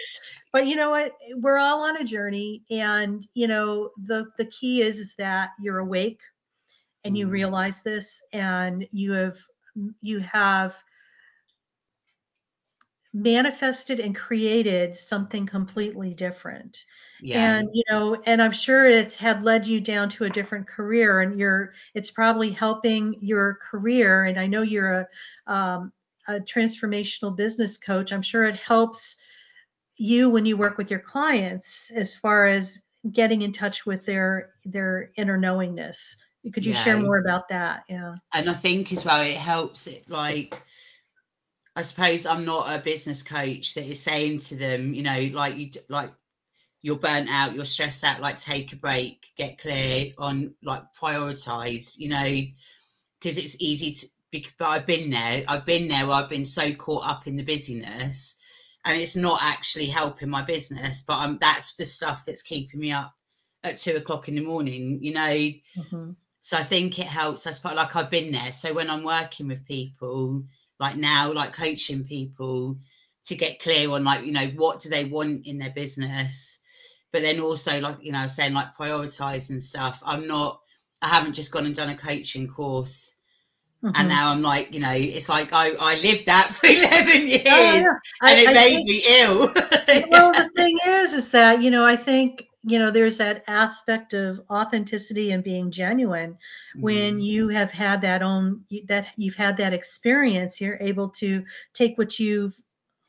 But 0.54 0.66
you 0.68 0.76
know 0.76 0.90
what? 0.90 1.14
We're 1.36 1.58
all 1.58 1.84
on 1.84 1.98
a 1.98 2.04
journey, 2.04 2.64
and 2.72 3.28
you 3.34 3.48
know 3.48 3.92
the 4.06 4.26
the 4.38 4.46
key 4.46 4.82
is 4.82 5.00
is 5.00 5.16
that 5.16 5.50
you're 5.62 5.80
awake 5.80 6.22
and 7.04 7.18
you 7.18 7.28
Mm. 7.28 7.32
realize 7.32 7.84
this, 7.84 8.24
and 8.34 8.88
you 8.92 9.12
have 9.14 9.38
you 10.02 10.20
have 10.20 10.76
manifested 13.18 14.00
and 14.00 14.16
created 14.16 14.96
something 14.96 15.46
completely 15.46 16.14
different. 16.14 16.84
Yeah. 17.20 17.58
and 17.58 17.70
you 17.74 17.82
know 17.90 18.22
and 18.28 18.40
i'm 18.40 18.52
sure 18.52 18.88
it's 18.88 19.18
had 19.18 19.42
led 19.42 19.66
you 19.66 19.82
down 19.82 20.08
to 20.10 20.26
a 20.26 20.30
different 20.30 20.68
career 20.68 21.22
and 21.22 21.40
you're 21.40 21.74
it's 21.96 22.12
probably 22.12 22.52
helping 22.52 23.16
your 23.22 23.58
career. 23.72 24.26
And 24.26 24.40
i 24.40 24.46
know 24.46 24.62
you're 24.62 25.08
a 25.48 25.52
um, 25.52 25.92
a 26.28 26.40
transformational 26.40 27.36
business 27.36 27.78
coach. 27.78 28.12
I'm 28.12 28.22
sure 28.22 28.44
it 28.46 28.58
helps 28.58 29.16
you 29.96 30.30
when 30.30 30.46
you 30.46 30.58
work 30.58 30.78
with 30.78 30.92
your 30.92 31.00
clients 31.00 31.90
as 31.92 32.14
far 32.14 32.46
as 32.46 32.84
getting 33.10 33.42
in 33.42 33.52
touch 33.52 33.86
with 33.86 34.06
their 34.06 34.52
their 34.66 35.12
inner 35.16 35.38
knowingness. 35.38 36.18
Could 36.54 36.66
you 36.66 36.74
share 36.74 36.98
more 36.98 37.18
about 37.18 37.50
that? 37.50 37.84
Yeah. 37.90 38.16
And 38.34 38.50
I 38.50 38.54
think 38.54 38.92
as 38.94 39.06
well 39.06 39.22
it 39.22 39.36
helps 39.36 39.88
it 39.88 40.10
like 40.10 40.56
I 41.78 41.84
suppose 41.84 42.26
I'm 42.26 42.44
not 42.44 42.76
a 42.76 42.82
business 42.82 43.22
coach 43.22 43.76
that 43.76 43.86
is 43.86 44.02
saying 44.02 44.40
to 44.40 44.56
them, 44.56 44.96
you 44.96 45.04
know, 45.04 45.30
like 45.34 45.56
you 45.58 45.70
like 45.90 46.10
you're 46.82 46.98
burnt 46.98 47.30
out, 47.32 47.54
you're 47.54 47.66
stressed 47.66 48.04
out, 48.04 48.20
like 48.20 48.40
take 48.40 48.74
a 48.74 48.78
break, 48.78 49.28
get 49.38 49.60
clear 49.60 50.12
on 50.18 50.56
like 50.64 50.82
prioritize, 51.00 52.00
you 52.00 52.10
know, 52.10 52.26
because 53.20 53.38
it's 53.38 53.62
easy 53.62 53.94
to 53.94 54.08
but 54.58 54.68
I've 54.68 54.88
been 54.88 55.12
there. 55.12 55.44
I've 55.48 55.68
been 55.68 55.88
there 55.88 56.08
where 56.08 56.18
I've 56.18 56.30
been 56.30 56.46
so 56.46 56.74
caught 56.74 57.08
up 57.08 57.28
in 57.28 57.38
the 57.38 57.44
busyness, 57.44 58.76
and 58.84 59.00
it's 59.00 59.16
not 59.16 59.40
actually 59.42 59.86
helping 59.86 60.30
my 60.30 60.42
business. 60.42 61.04
But 61.08 61.18
I'm, 61.20 61.38
that's 61.40 61.76
the 61.76 61.86
stuff 61.86 62.26
that's 62.26 62.44
keeping 62.44 62.80
me 62.80 62.92
up 62.92 63.14
at 63.64 63.78
two 63.78 63.96
o'clock 63.96 64.30
in 64.30 64.36
the 64.36 64.42
morning. 64.42 65.00
You 65.04 65.14
know. 65.14 65.22
Mhm. 65.78 66.16
So 66.40 66.58
I 66.58 66.62
think 66.62 66.98
it 67.00 67.06
helps. 67.06 67.46
I 67.46 67.52
suppose 67.52 67.76
like 67.76 67.96
I've 67.96 68.12
been 68.12 68.32
there. 68.32 68.52
So 68.52 68.74
when 68.74 68.90
I'm 68.90 69.04
working 69.04 69.48
with 69.48 69.66
people, 69.66 70.44
like 70.80 70.96
now, 70.96 71.34
like 71.34 71.56
coaching 71.56 72.04
people 72.06 72.78
to 73.26 73.36
get 73.36 73.60
clear 73.60 73.90
on 73.92 74.04
like, 74.04 74.26
you 74.26 74.32
know, 74.32 74.46
what 74.56 74.82
do 74.82 74.90
they 74.90 75.06
want 75.06 75.46
in 75.48 75.58
their 75.58 75.72
business? 75.72 76.62
But 77.12 77.22
then 77.22 77.40
also 77.40 77.80
like, 77.82 77.98
you 78.02 78.12
know, 78.12 78.26
saying 78.28 78.54
like 78.54 78.76
prioritize 78.76 79.50
and 79.50 79.62
stuff. 79.62 80.02
I'm 80.06 80.28
not 80.28 80.60
I 81.02 81.08
haven't 81.10 81.34
just 81.36 81.52
gone 81.54 81.66
and 81.66 81.76
done 81.76 81.90
a 81.90 81.96
coaching 81.96 82.48
course 82.48 83.20
Mhm. 83.84 83.92
and 83.96 84.08
now 84.10 84.32
I'm 84.32 84.42
like, 84.42 84.74
you 84.74 84.80
know, 84.80 84.92
it's 84.92 85.30
like 85.30 85.50
I, 85.54 85.72
I 85.80 86.00
lived 86.02 86.26
that 86.26 86.46
for 86.52 86.66
eleven 86.66 87.28
years 87.28 87.44
Oh, 87.46 87.74
yeah. 87.76 87.92
I- 88.22 88.32
and 88.32 88.40
it 88.40 88.50
I 88.50 88.54
made 88.54 88.76
think- 88.76 88.90
me 88.90 89.02
ill. 89.22 90.10
well, 90.10 90.32
the 90.34 90.50
thing 90.56 90.78
is, 90.88 91.14
is 91.14 91.32
that 91.32 91.62
you 91.62 91.70
know, 91.70 91.86
I 91.86 91.96
think 91.96 92.47
you 92.68 92.80
know, 92.80 92.92
there's 92.92 93.18
that 93.18 93.44
aspect 93.48 94.14
of 94.14 94.42
authenticity 94.50 95.32
and 95.32 95.44
being 95.44 95.72
genuine. 95.72 96.38
When 96.80 97.20
Mm. 97.20 97.26
you 97.26 97.48
have 97.50 97.72
had 97.72 98.02
that 98.02 98.22
own 98.22 98.66
that 98.88 99.08
you've 99.16 99.36
had 99.36 99.58
that 99.58 99.74
experience, 99.74 100.60
you're 100.62 100.78
able 100.80 101.10
to 101.22 101.46
take 101.74 101.98
what 101.98 102.20
you've 102.20 102.56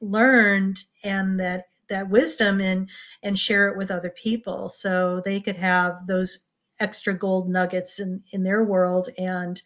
learned 0.01 0.83
and 1.05 1.41
that 1.41 1.69
that 1.89 2.09
wisdom 2.09 2.61
and 2.61 2.91
and 3.23 3.39
share 3.39 3.69
it 3.69 3.77
with 3.77 3.91
other 3.91 4.11
people, 4.11 4.69
so 4.71 5.23
they 5.25 5.41
could 5.41 5.57
have 5.57 6.07
those 6.07 6.45
extra 6.81 7.15
gold 7.15 7.49
nuggets 7.49 8.01
in 8.01 8.23
in 8.33 8.45
their 8.45 8.63
world 8.65 9.11
and 9.19 9.61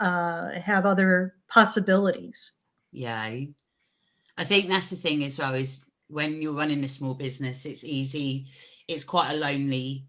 uh, 0.00 0.50
have 0.52 0.86
other 0.86 1.34
possibilities. 1.48 2.52
Yeah. 2.92 3.30
I 4.36 4.44
think 4.44 4.68
that's 4.68 4.90
the 4.90 4.96
thing 4.96 5.24
as 5.24 5.38
well 5.38 5.54
is 5.54 5.84
when 6.08 6.42
you're 6.42 6.56
running 6.56 6.84
a 6.84 6.88
small 6.88 7.14
business, 7.14 7.66
it's 7.66 7.84
easy, 7.84 8.46
it's 8.88 9.04
quite 9.04 9.32
a 9.32 9.36
lonely 9.36 10.06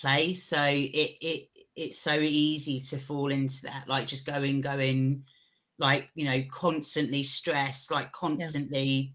place. 0.00 0.44
So 0.44 0.58
it, 0.60 1.10
it 1.20 1.48
it's 1.76 1.98
so 1.98 2.14
easy 2.14 2.80
to 2.90 2.98
fall 2.98 3.30
into 3.30 3.62
that, 3.64 3.84
like 3.88 4.06
just 4.06 4.26
going, 4.26 4.60
going, 4.60 5.24
like, 5.78 6.08
you 6.14 6.24
know, 6.24 6.38
constantly 6.50 7.22
stressed, 7.22 7.90
like 7.90 8.12
constantly, 8.12 9.14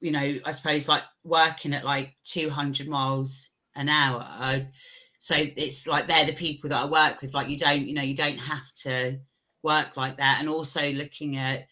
you 0.00 0.12
know, 0.12 0.18
I 0.18 0.50
suppose 0.50 0.88
like 0.88 1.02
working 1.22 1.72
at 1.72 1.84
like 1.84 2.14
200 2.24 2.88
miles 2.88 3.52
an 3.74 3.88
hour. 3.88 4.26
So 5.18 5.34
it's 5.38 5.86
like 5.86 6.06
they're 6.06 6.26
the 6.26 6.34
people 6.34 6.70
that 6.70 6.84
I 6.84 6.86
work 6.86 7.22
with. 7.22 7.32
Like 7.32 7.48
you 7.48 7.56
don't, 7.56 7.86
you 7.86 7.94
know, 7.94 8.02
you 8.02 8.14
don't 8.14 8.38
have 8.38 8.72
to 8.82 9.18
work 9.62 9.96
like 9.96 10.18
that. 10.18 10.36
And 10.40 10.48
also 10.48 10.92
looking 10.92 11.36
at, 11.36 11.66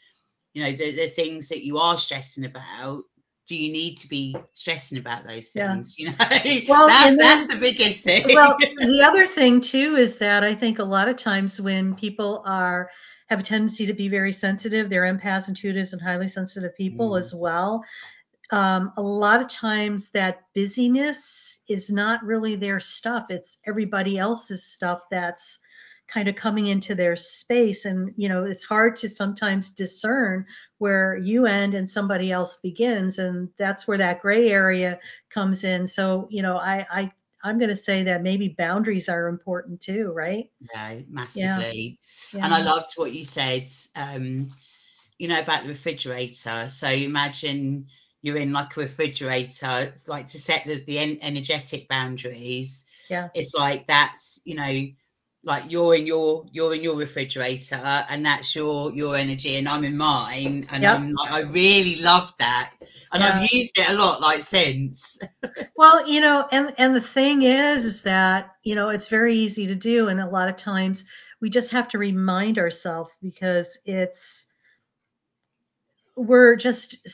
you 0.54 0.62
know, 0.64 0.70
the, 0.70 0.76
the 0.76 1.12
things 1.14 1.50
that 1.50 1.64
you 1.64 1.76
are 1.76 1.98
stressing 1.98 2.46
about. 2.46 3.02
Do 3.46 3.56
you 3.56 3.72
need 3.72 3.96
to 3.98 4.08
be 4.08 4.36
stressing 4.52 4.98
about 4.98 5.24
those 5.24 5.52
Yeah. 5.54 5.72
things? 5.72 5.98
You 5.98 6.06
know, 6.06 6.14
Well, 6.68 6.88
that's 6.88 7.08
then- 7.10 7.16
that's 7.18 7.54
the 7.54 7.60
biggest 7.60 8.04
thing. 8.04 8.22
well, 8.34 8.56
the 8.58 9.02
other 9.02 9.26
thing 9.26 9.60
too 9.60 9.96
is 9.96 10.18
that 10.18 10.44
I 10.44 10.54
think 10.54 10.78
a 10.78 10.84
lot 10.84 11.08
of 11.08 11.16
times 11.16 11.60
when 11.60 11.94
people 11.94 12.42
are 12.46 12.90
have 13.28 13.40
a 13.40 13.42
tendency 13.42 13.86
to 13.86 13.94
be 13.94 14.08
very 14.08 14.32
sensitive, 14.32 14.90
they're 14.90 15.02
empaths, 15.12 15.48
intuitives, 15.50 15.92
and 15.92 16.02
highly 16.02 16.28
sensitive 16.28 16.76
people 16.76 17.10
Mm. 17.12 17.18
as 17.18 17.34
well. 17.34 17.82
Um, 18.50 18.92
a 18.98 19.02
lot 19.02 19.40
of 19.40 19.48
times 19.48 20.10
that 20.10 20.42
busyness 20.54 21.62
is 21.68 21.88
not 21.90 22.22
really 22.24 22.56
their 22.56 22.78
stuff; 22.80 23.26
it's 23.30 23.58
everybody 23.66 24.18
else's 24.18 24.62
stuff 24.64 25.00
that's 25.10 25.58
kind 26.12 26.28
of 26.28 26.36
coming 26.36 26.66
into 26.66 26.94
their 26.94 27.16
space, 27.16 27.84
and 27.84 28.12
you 28.16 28.28
know 28.28 28.44
it's 28.44 28.64
hard 28.64 28.96
to 28.96 29.08
sometimes 29.08 29.70
discern 29.70 30.44
where 30.78 31.16
you 31.16 31.46
end 31.46 31.74
and 31.74 31.88
somebody 31.88 32.30
else 32.30 32.56
begins, 32.56 33.18
and 33.18 33.48
that's 33.56 33.86
where 33.86 33.98
that 33.98 34.20
gray 34.20 34.50
area 34.50 34.98
comes 35.30 35.64
in. 35.64 35.86
So 35.86 36.28
you 36.30 36.42
know, 36.42 36.56
I 36.56 36.86
I 36.90 37.10
I'm 37.42 37.58
going 37.58 37.70
to 37.70 37.76
say 37.76 38.04
that 38.04 38.22
maybe 38.22 38.48
boundaries 38.48 39.08
are 39.08 39.28
important 39.28 39.80
too, 39.80 40.12
right? 40.12 40.50
yeah, 40.74 40.98
massively. 41.08 41.98
Yeah. 42.32 42.44
And 42.44 42.54
I 42.54 42.62
loved 42.62 42.92
what 42.96 43.12
you 43.12 43.24
said, 43.24 43.64
um, 43.96 44.48
you 45.18 45.28
know, 45.28 45.40
about 45.40 45.62
the 45.62 45.68
refrigerator. 45.68 46.68
So 46.68 46.88
imagine 46.88 47.86
you're 48.22 48.36
in 48.36 48.52
like 48.52 48.76
a 48.76 48.80
refrigerator, 48.80 49.66
it's 49.80 50.08
like 50.08 50.28
to 50.28 50.38
set 50.38 50.64
the, 50.64 50.84
the 50.84 51.18
energetic 51.20 51.88
boundaries. 51.88 52.86
Yeah. 53.10 53.28
It's 53.34 53.54
like 53.54 53.86
that's, 53.86 54.42
you 54.44 54.54
know, 54.54 54.86
like 55.44 55.64
you're 55.70 55.94
in 55.94 56.06
your 56.06 56.44
you're 56.52 56.74
in 56.74 56.82
your 56.82 56.96
refrigerator 56.98 57.80
and 58.10 58.24
that's 58.24 58.54
your 58.54 58.92
your 58.92 59.16
energy 59.16 59.56
and 59.56 59.68
I'm 59.68 59.84
in 59.84 59.96
mine 59.96 60.64
and 60.72 60.82
Yep. 60.82 60.98
I'm 60.98 61.12
like 61.12 61.32
I 61.32 61.40
really 61.42 62.00
love 62.02 62.32
that 62.38 62.70
and 63.12 63.22
I've 63.22 63.40
used 63.40 63.78
it 63.78 63.90
a 63.90 63.94
lot 63.94 64.20
like 64.20 64.38
since. 64.38 65.18
Well, 65.76 66.08
you 66.08 66.20
know, 66.20 66.46
and 66.50 66.74
and 66.78 66.94
the 66.94 67.00
thing 67.00 67.42
is, 67.42 67.84
is 67.86 68.02
that 68.02 68.54
you 68.62 68.74
know 68.74 68.90
it's 68.90 69.08
very 69.08 69.36
easy 69.36 69.66
to 69.68 69.74
do, 69.74 70.08
and 70.08 70.20
a 70.20 70.28
lot 70.28 70.48
of 70.48 70.56
times 70.56 71.04
we 71.40 71.50
just 71.50 71.72
have 71.72 71.88
to 71.88 71.98
remind 71.98 72.58
ourselves 72.58 73.10
because 73.22 73.80
it's 73.84 74.46
we're 76.14 76.56
just 76.56 77.08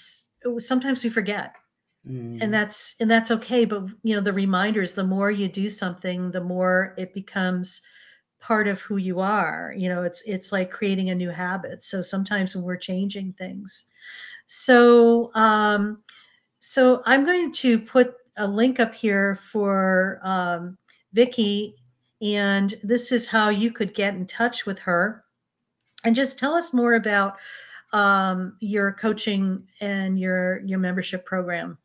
sometimes 0.58 1.04
we 1.04 1.10
forget, 1.10 1.54
Mm, 2.08 2.42
and 2.42 2.54
that's 2.54 2.94
and 3.00 3.10
that's 3.10 3.30
okay. 3.30 3.64
But 3.64 3.84
you 4.02 4.14
know, 4.14 4.20
the 4.20 4.32
reminders, 4.32 4.94
the 4.94 5.04
more 5.04 5.30
you 5.30 5.48
do 5.48 5.68
something, 5.68 6.30
the 6.30 6.40
more 6.40 6.94
it 6.96 7.12
becomes 7.12 7.82
part 8.40 8.68
of 8.68 8.80
who 8.80 8.96
you 8.96 9.20
are. 9.20 9.74
You 9.76 9.88
know, 9.88 10.02
it's 10.02 10.22
it's 10.22 10.52
like 10.52 10.70
creating 10.70 11.10
a 11.10 11.14
new 11.14 11.30
habit. 11.30 11.84
So 11.84 12.02
sometimes 12.02 12.54
when 12.54 12.64
we're 12.64 12.76
changing 12.76 13.32
things, 13.32 13.86
so 14.46 15.30
um, 15.34 16.02
so 16.58 17.02
I'm 17.04 17.24
going 17.24 17.52
to 17.52 17.78
put 17.78 18.14
a 18.36 18.46
link 18.46 18.80
up 18.80 18.94
here 18.94 19.36
for 19.36 20.20
um, 20.22 20.78
Vikki, 21.12 21.74
and 22.22 22.72
this 22.82 23.12
is 23.12 23.26
how 23.26 23.48
you 23.50 23.72
could 23.72 23.94
get 23.94 24.14
in 24.14 24.26
touch 24.26 24.66
with 24.66 24.78
her. 24.80 25.24
And 26.04 26.14
just 26.14 26.38
tell 26.38 26.54
us 26.54 26.72
more 26.72 26.94
about 26.94 27.38
um, 27.92 28.56
your 28.60 28.92
coaching 28.92 29.66
and 29.80 30.18
your 30.18 30.60
your 30.64 30.78
membership 30.78 31.24
program. 31.24 31.78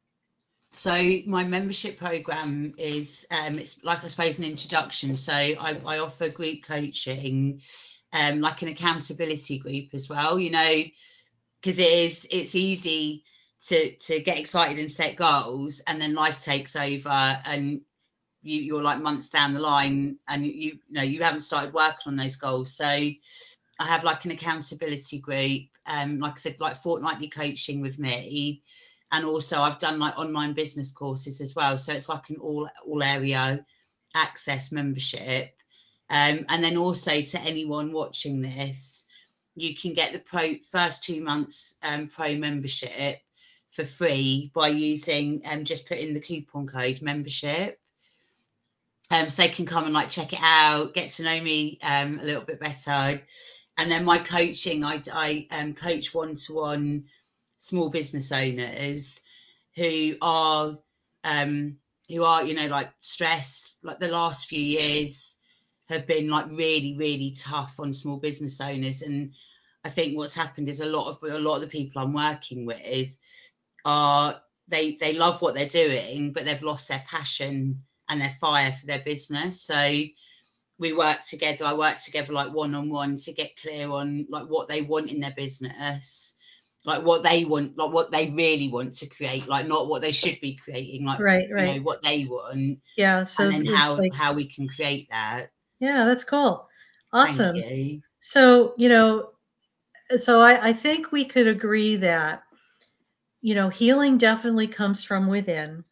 So 0.76 0.92
my 1.28 1.44
membership 1.44 2.00
program 2.00 2.74
is 2.80 3.28
um, 3.32 3.60
it's 3.60 3.84
like 3.84 4.04
I 4.04 4.08
suppose 4.08 4.40
an 4.40 4.46
introduction. 4.46 5.16
So 5.16 5.32
I, 5.32 5.78
I 5.86 6.00
offer 6.00 6.30
group 6.30 6.64
coaching, 6.64 7.62
um, 8.12 8.42
like 8.42 8.64
an 8.64 8.70
accountability 8.70 9.60
group 9.60 9.90
as 9.94 10.10
well. 10.10 10.40
You 10.40 10.50
know, 10.50 10.84
because 11.62 11.80
it 11.80 11.88
is 11.88 12.28
it's 12.32 12.56
easy 12.56 13.24
to 13.68 13.96
to 13.96 14.22
get 14.22 14.40
excited 14.40 14.80
and 14.80 14.90
set 14.90 15.16
goals, 15.16 15.84
and 15.88 16.02
then 16.02 16.16
life 16.16 16.40
takes 16.40 16.76
over, 16.76 17.38
and 17.50 17.82
you 18.42 18.62
you're 18.62 18.84
like 18.84 19.00
months 19.00 19.30
down 19.30 19.54
the 19.54 19.60
line, 19.62 20.18
and 20.28 20.44
you 20.44 20.52
you 20.54 20.80
know 20.90 21.04
you 21.04 21.22
haven't 21.22 21.42
started 21.42 21.72
working 21.76 22.08
on 22.08 22.16
those 22.16 22.38
goals. 22.38 22.74
So 22.76 22.86
I 22.86 23.18
have 23.80 24.04
like 24.04 24.26
an 24.26 24.32
accountability 24.32 25.20
group, 25.20 25.62
um, 25.86 26.18
like 26.18 26.34
I 26.34 26.38
said, 26.38 26.60
like 26.60 26.76
fortnightly 26.76 27.28
coaching 27.28 27.82
with 27.82 28.00
me 28.00 28.64
and 29.14 29.26
also 29.26 29.60
I've 29.60 29.80
done 29.80 30.00
like 30.00 30.18
online 30.18 30.54
business 30.54 30.92
courses 30.92 31.40
as 31.40 31.56
well. 31.56 31.78
So 31.78 31.94
it's 31.94 32.10
like 32.10 32.30
an 32.32 32.38
all 32.38 32.68
all 32.86 33.02
area 33.02 33.64
access 34.16 34.72
membership. 34.72 35.56
Um, 36.10 36.46
and 36.50 36.64
then 36.64 36.78
also 36.78 37.12
to 37.12 37.40
anyone 37.46 37.94
watching 37.94 38.42
this, 38.42 39.08
you 39.56 39.76
can 39.76 39.94
get 39.94 40.14
the 40.14 40.20
pro 40.20 40.56
first 40.72 41.04
two 41.04 41.24
months 41.24 41.78
um, 41.88 42.08
pro 42.08 42.36
membership 42.36 43.22
for 43.72 43.86
free 43.86 44.52
by 44.54 44.68
using 44.70 45.44
um, 45.52 45.64
just 45.64 45.88
put 45.88 46.00
in 46.00 46.16
the 46.16 46.20
coupon 46.20 46.68
code 46.68 47.02
membership. 47.04 47.80
Um, 49.12 49.30
so 49.30 49.44
they 49.44 49.50
can 49.50 49.68
come 49.68 49.86
and 49.86 49.94
like 49.94 50.10
check 50.10 50.34
it 50.34 50.40
out, 50.42 50.96
get 50.96 51.12
to 51.12 51.24
know 51.24 51.42
me 51.42 51.78
um, 51.84 52.20
a 52.20 52.24
little 52.24 52.46
bit 52.46 52.60
better. 52.60 53.22
And 53.78 53.92
then 53.92 54.06
my 54.06 54.18
coaching, 54.18 54.84
I, 54.84 55.02
I 55.14 55.48
um, 55.52 55.76
coach 55.76 56.16
one 56.16 56.34
to 56.34 56.54
one 56.54 57.06
small 57.64 57.90
business 57.90 58.30
owners 58.34 59.22
who 59.78 60.14
are 60.22 60.78
um 61.24 61.78
who 62.10 62.22
are 62.24 62.44
you 62.44 62.54
know 62.54 62.68
like 62.68 62.92
stressed 63.00 63.80
like 63.84 64.00
the 64.00 64.12
last 64.12 64.50
few 64.50 64.60
years 64.62 65.40
have 65.88 66.06
been 66.06 66.30
like 66.30 66.48
really 66.52 66.96
really 67.00 67.34
tough 67.38 67.80
on 67.80 67.94
small 67.94 68.20
business 68.20 68.60
owners. 68.60 69.02
And 69.04 69.34
i 69.86 69.90
think 69.90 70.18
what's 70.18 70.36
happened 70.36 70.68
is 70.68 70.82
a 70.82 70.86
lot 70.86 71.10
of 71.10 71.32
a 71.32 71.40
lot 71.40 71.56
of 71.56 71.62
the 71.62 71.68
people 71.68 72.02
i'm 72.02 72.14
working 72.14 72.66
with 72.66 73.20
are 73.86 74.42
they 74.68 74.98
they 75.00 75.14
love 75.18 75.42
what 75.42 75.56
they're 75.56 75.66
doing 75.66 76.34
but 76.34 76.44
they've 76.44 76.64
lost 76.64 76.90
their 76.90 77.04
passion 77.10 77.82
and 78.10 78.20
their 78.20 78.30
fire 78.30 78.72
for 78.72 78.88
their 78.88 79.00
business. 79.00 79.62
So 79.62 80.04
we 80.80 80.92
work 80.92 81.24
together 81.24 81.64
i 81.66 81.74
work 81.74 81.98
together 82.04 82.34
like 82.34 82.54
one 82.54 82.76
on 82.76 82.90
one 82.90 83.16
to 83.16 83.32
get 83.32 83.56
clear 83.56 83.88
on 83.90 84.26
like 84.30 84.48
what 84.48 84.68
they 84.68 84.82
want 84.82 85.14
in 85.14 85.22
their 85.22 85.32
business 85.32 86.23
like 86.86 87.06
what 87.06 87.24
they 87.24 87.46
want, 87.46 87.78
like 87.78 87.94
what 87.94 88.12
they 88.12 88.30
really 88.30 88.70
want 88.70 88.94
to 88.96 89.10
create, 89.10 89.48
like 89.48 89.68
not 89.68 89.88
what 89.88 90.02
they 90.02 90.12
should 90.12 90.40
be 90.42 90.56
creating, 90.56 91.06
like 91.06 91.20
Right, 91.20 91.48
you 91.48 91.56
right. 91.56 91.78
know 91.78 91.82
what 91.84 92.04
they 92.04 92.24
want, 92.30 92.80
Yeah. 92.98 93.24
So 93.24 93.44
and 93.44 93.54
then 93.54 93.66
how 93.66 93.98
like, 93.98 94.14
how 94.14 94.34
we 94.34 94.46
can 94.46 94.68
create 94.68 95.10
that. 95.10 95.48
yeah, 95.80 96.06
that's 96.06 96.24
cool. 96.26 96.68
Awesome. 97.12 97.56
You. 97.56 98.02
So, 98.20 98.74
you 98.78 98.90
know, 98.90 99.30
so 100.18 100.42
I, 100.42 100.70
I 100.70 100.74
think 100.74 101.12
we 101.12 101.26
could 101.26 101.48
agree 101.48 101.98
that, 101.98 102.44
you 103.42 103.56
know, 103.56 103.70
healing 103.70 104.18
definitely 104.18 104.68
comes 104.68 105.04
from 105.04 105.28
within. 105.28 105.84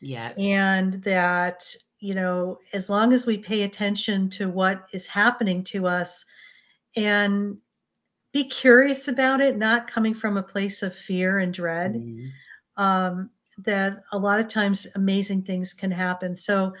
Yeah. 0.00 0.32
And 0.38 1.02
that, 1.04 1.74
you 1.98 2.14
know, 2.14 2.58
as 2.72 2.88
long 2.90 3.12
as 3.12 3.26
we 3.26 3.38
pay 3.38 3.62
attention 3.62 4.30
to 4.30 4.48
what 4.48 4.86
is 4.92 5.06
happening 5.06 5.64
to 5.64 5.86
us 5.86 6.24
and 6.94 7.58
be 8.36 8.44
curious 8.44 9.08
about 9.08 9.40
it, 9.40 9.56
not 9.56 9.90
coming 9.90 10.12
from 10.12 10.36
a 10.36 10.42
place 10.42 10.82
of 10.82 10.94
fear 10.94 11.38
and 11.38 11.54
dread, 11.54 11.94
Mm. 11.94 12.32
um, 12.76 13.30
that 13.64 14.02
a 14.12 14.18
lot 14.18 14.40
of 14.40 14.48
times 14.48 14.86
amazing 14.94 15.42
things 15.42 15.72
can 15.72 15.90
happen. 15.90 16.36
So, 16.36 16.74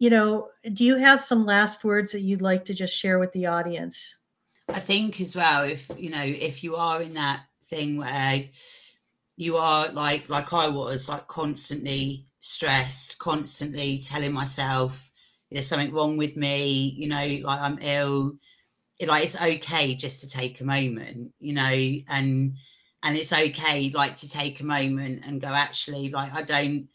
you 0.00 0.10
know, 0.10 0.48
do 0.72 0.84
you 0.84 0.96
have 0.96 1.20
some 1.20 1.46
last 1.46 1.84
words 1.84 2.10
that 2.12 2.22
you'd 2.22 2.42
like 2.42 2.64
to 2.64 2.74
just 2.74 2.96
share 2.96 3.20
with 3.20 3.30
the 3.30 3.46
audience? 3.46 4.16
I 4.68 4.80
think 4.80 5.20
as 5.20 5.36
well, 5.36 5.62
if 5.62 5.88
you 5.96 6.10
know, 6.10 6.24
if 6.24 6.64
you 6.64 6.74
are 6.74 7.00
in 7.00 7.14
that 7.14 7.40
thing 7.62 7.98
where 7.98 8.44
you 9.36 9.58
are 9.58 9.88
like 9.92 10.28
like 10.28 10.52
I 10.52 10.70
was, 10.70 11.08
like 11.08 11.28
constantly 11.28 12.24
stressed, 12.40 13.18
constantly 13.20 13.98
telling 13.98 14.32
myself 14.32 15.08
there's 15.52 15.68
something 15.68 15.94
wrong 15.94 16.16
with 16.16 16.36
me, 16.36 16.90
you 17.00 17.06
know, 17.06 17.26
like 17.48 17.60
I'm 17.60 17.78
ill. 17.80 18.38
It, 18.98 19.08
like 19.08 19.24
it's 19.24 19.40
okay 19.40 19.94
just 19.94 20.20
to 20.20 20.28
take 20.28 20.60
a 20.60 20.64
moment, 20.64 21.34
you 21.38 21.52
know, 21.52 21.62
and 22.08 22.56
and 23.02 23.16
it's 23.16 23.32
okay 23.32 23.90
like 23.94 24.16
to 24.16 24.30
take 24.30 24.60
a 24.60 24.66
moment 24.66 25.22
and 25.26 25.40
go 25.40 25.48
actually 25.48 26.10
like 26.10 26.32
I 26.32 26.42
don't 26.42 26.88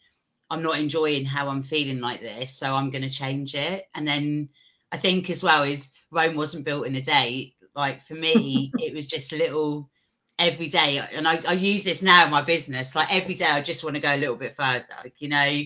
I'm 0.50 0.62
not 0.62 0.78
enjoying 0.78 1.24
how 1.24 1.48
I'm 1.48 1.62
feeling 1.62 2.00
like 2.02 2.20
this, 2.20 2.50
so 2.52 2.74
I'm 2.74 2.90
going 2.90 3.02
to 3.02 3.10
change 3.10 3.54
it. 3.54 3.84
And 3.94 4.06
then 4.06 4.50
I 4.92 4.98
think 4.98 5.30
as 5.30 5.42
well 5.42 5.62
is 5.62 5.96
Rome 6.10 6.36
wasn't 6.36 6.66
built 6.66 6.86
in 6.86 6.94
a 6.94 7.00
day. 7.00 7.54
Like 7.74 8.00
for 8.02 8.14
me, 8.14 8.70
it 8.78 8.94
was 8.94 9.06
just 9.06 9.32
a 9.32 9.38
little 9.38 9.90
every 10.38 10.68
day, 10.68 11.00
and 11.16 11.26
I, 11.26 11.38
I 11.48 11.52
use 11.54 11.84
this 11.84 12.02
now 12.02 12.26
in 12.26 12.30
my 12.30 12.42
business. 12.42 12.94
Like 12.94 13.14
every 13.14 13.34
day, 13.34 13.46
I 13.48 13.62
just 13.62 13.82
want 13.82 13.96
to 13.96 14.02
go 14.02 14.14
a 14.14 14.18
little 14.18 14.36
bit 14.36 14.54
further, 14.54 14.84
like, 15.02 15.20
you 15.20 15.28
know. 15.28 15.60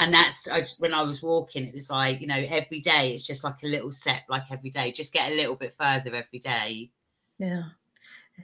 And 0.00 0.14
that's 0.14 0.48
I 0.48 0.58
just, 0.58 0.80
when 0.80 0.94
I 0.94 1.02
was 1.02 1.22
walking, 1.22 1.66
it 1.66 1.74
was 1.74 1.90
like 1.90 2.22
you 2.22 2.26
know 2.26 2.42
every 2.50 2.80
day 2.80 3.12
it's 3.12 3.26
just 3.26 3.44
like 3.44 3.62
a 3.62 3.66
little 3.66 3.92
step, 3.92 4.22
like 4.28 4.50
every 4.50 4.70
day, 4.70 4.92
just 4.92 5.12
get 5.12 5.30
a 5.30 5.36
little 5.36 5.56
bit 5.56 5.74
further 5.74 6.14
every 6.14 6.38
day. 6.38 6.90
Yeah. 7.38 7.64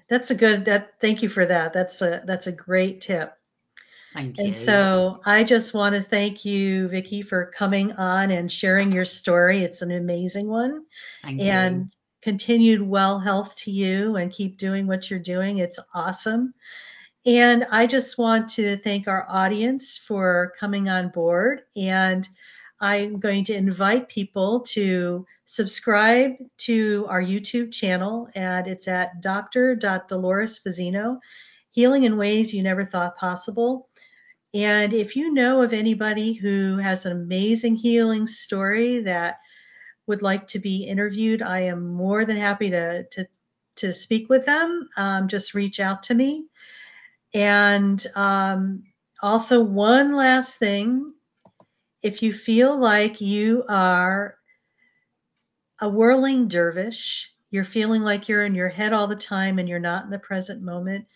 That's 0.08 0.30
a 0.30 0.34
good 0.34 0.66
that 0.66 1.00
thank 1.00 1.22
you 1.22 1.30
for 1.30 1.46
that. 1.46 1.72
That's 1.72 2.02
a 2.02 2.22
that's 2.26 2.46
a 2.46 2.52
great 2.52 3.00
tip. 3.00 3.32
Thank 4.14 4.38
you. 4.38 4.44
And 4.44 4.56
so 4.56 5.20
I 5.24 5.44
just 5.44 5.72
want 5.72 5.94
to 5.94 6.02
thank 6.02 6.44
you, 6.44 6.88
Vikki, 6.88 7.22
for 7.22 7.46
coming 7.46 7.92
on 7.92 8.30
and 8.30 8.52
sharing 8.52 8.92
your 8.92 9.04
story. 9.06 9.62
It's 9.62 9.82
an 9.82 9.90
amazing 9.90 10.48
one. 10.48 10.84
Thank 11.22 11.40
you. 11.40 11.46
and 11.46 11.76
you. 11.76 11.88
continued 12.22 12.82
well 12.82 13.18
health 13.18 13.56
to 13.58 13.70
you 13.70 14.16
and 14.16 14.32
keep 14.32 14.58
doing 14.58 14.86
what 14.86 15.10
you're 15.10 15.18
doing. 15.18 15.58
It's 15.58 15.78
awesome. 15.94 16.54
And 17.26 17.66
I 17.72 17.88
just 17.88 18.18
want 18.18 18.50
to 18.50 18.76
thank 18.76 19.08
our 19.08 19.26
audience 19.28 19.98
for 19.98 20.52
coming 20.60 20.88
on 20.88 21.08
board. 21.08 21.62
And 21.76 22.26
I'm 22.80 23.18
going 23.18 23.44
to 23.46 23.54
invite 23.54 24.08
people 24.08 24.60
to 24.60 25.26
subscribe 25.44 26.34
to 26.58 27.04
our 27.08 27.20
YouTube 27.20 27.72
channel, 27.72 28.28
and 28.36 28.68
it's 28.68 28.86
at 28.86 29.22
Dr. 29.22 29.74
Dolores 29.74 30.60
Healing 31.72 32.04
in 32.04 32.16
Ways 32.16 32.54
You 32.54 32.62
Never 32.62 32.84
Thought 32.84 33.16
Possible. 33.16 33.88
And 34.54 34.94
if 34.94 35.16
you 35.16 35.34
know 35.34 35.62
of 35.62 35.72
anybody 35.72 36.32
who 36.32 36.76
has 36.76 37.06
an 37.06 37.12
amazing 37.12 37.74
healing 37.74 38.28
story 38.28 39.00
that 39.00 39.40
would 40.06 40.22
like 40.22 40.46
to 40.48 40.60
be 40.60 40.84
interviewed, 40.84 41.42
I 41.42 41.62
am 41.62 41.88
more 41.88 42.24
than 42.24 42.36
happy 42.36 42.70
to 42.70 43.04
to, 43.04 43.26
to 43.76 43.92
speak 43.92 44.28
with 44.28 44.46
them. 44.46 44.88
Um, 44.96 45.26
just 45.26 45.54
reach 45.54 45.80
out 45.80 46.04
to 46.04 46.14
me. 46.14 46.46
And 47.36 48.02
um, 48.14 48.84
also, 49.20 49.62
one 49.62 50.16
last 50.16 50.58
thing 50.58 51.12
if 52.02 52.22
you 52.22 52.32
feel 52.32 52.78
like 52.78 53.20
you 53.20 53.62
are 53.68 54.38
a 55.78 55.86
whirling 55.86 56.48
dervish, 56.48 57.30
you're 57.50 57.62
feeling 57.62 58.00
like 58.00 58.30
you're 58.30 58.44
in 58.46 58.54
your 58.54 58.70
head 58.70 58.94
all 58.94 59.06
the 59.06 59.16
time 59.16 59.58
and 59.58 59.68
you're 59.68 59.78
not 59.78 60.04
in 60.04 60.10
the 60.10 60.18
present 60.18 60.62
moment, 60.62 61.08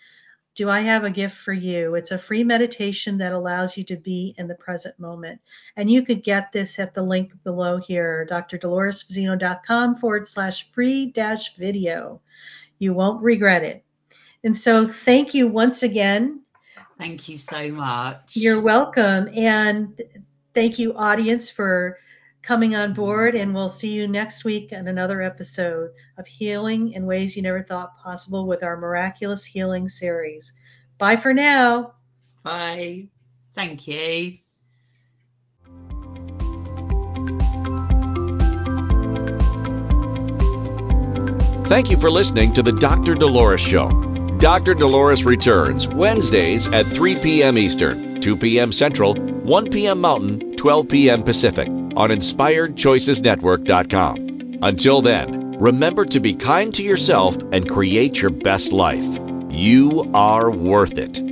do 0.56 0.68
I 0.68 0.80
have 0.80 1.04
a 1.04 1.10
gift 1.10 1.38
for 1.38 1.54
you? 1.54 1.94
It's 1.94 2.10
a 2.10 2.18
free 2.18 2.44
meditation 2.44 3.16
that 3.18 3.32
allows 3.32 3.78
you 3.78 3.84
to 3.84 3.96
be 3.96 4.34
in 4.36 4.46
the 4.46 4.54
present 4.54 4.98
moment. 4.98 5.40
And 5.74 5.90
you 5.90 6.02
could 6.02 6.22
get 6.22 6.52
this 6.52 6.78
at 6.78 6.92
the 6.92 7.02
link 7.02 7.32
below 7.44 7.78
here, 7.78 8.26
drdoloresfazzino.com 8.30 9.96
forward 9.96 10.28
slash 10.28 10.70
free 10.72 11.06
dash 11.12 11.56
video. 11.56 12.20
You 12.78 12.92
won't 12.92 13.22
regret 13.22 13.64
it. 13.64 13.84
And 14.42 14.56
so 14.56 14.86
thank 14.86 15.34
you 15.34 15.48
once 15.48 15.82
again. 15.82 16.42
Thank 16.98 17.28
you 17.28 17.38
so 17.38 17.70
much. 17.72 18.36
You're 18.36 18.62
welcome. 18.62 19.28
And 19.34 20.00
thank 20.54 20.78
you, 20.78 20.94
audience, 20.94 21.50
for 21.50 21.98
coming 22.42 22.74
on 22.74 22.94
board. 22.94 23.34
And 23.34 23.54
we'll 23.54 23.70
see 23.70 23.92
you 23.92 24.08
next 24.08 24.44
week 24.44 24.72
on 24.72 24.86
another 24.88 25.20
episode 25.20 25.90
of 26.16 26.26
Healing 26.26 26.92
in 26.92 27.06
Ways 27.06 27.36
You 27.36 27.42
Never 27.42 27.62
Thought 27.62 27.98
Possible 27.98 28.46
with 28.46 28.62
our 28.62 28.76
Miraculous 28.76 29.44
Healing 29.44 29.88
series. 29.88 30.52
Bye 30.98 31.16
for 31.16 31.32
now. 31.32 31.94
Bye. 32.42 33.08
Thank 33.52 33.88
you. 33.88 34.38
Thank 41.66 41.90
you 41.90 41.98
for 41.98 42.10
listening 42.10 42.54
to 42.54 42.62
the 42.62 42.72
Dr. 42.72 43.14
Dolores 43.14 43.60
Show. 43.60 44.09
Dr. 44.40 44.72
Dolores 44.72 45.22
returns 45.22 45.86
Wednesdays 45.86 46.66
at 46.66 46.86
3 46.86 47.16
p.m. 47.16 47.58
Eastern, 47.58 48.22
2 48.22 48.38
p.m. 48.38 48.72
Central, 48.72 49.14
1 49.14 49.68
p.m. 49.68 50.00
Mountain, 50.00 50.56
12 50.56 50.88
p.m. 50.88 51.24
Pacific 51.24 51.68
on 51.68 52.08
InspiredChoicesNetwork.com. 52.08 54.60
Until 54.62 55.02
then, 55.02 55.58
remember 55.58 56.06
to 56.06 56.20
be 56.20 56.32
kind 56.32 56.74
to 56.74 56.82
yourself 56.82 57.36
and 57.52 57.68
create 57.68 58.22
your 58.22 58.30
best 58.30 58.72
life. 58.72 59.18
You 59.50 60.10
are 60.14 60.50
worth 60.50 60.96
it. 60.96 61.29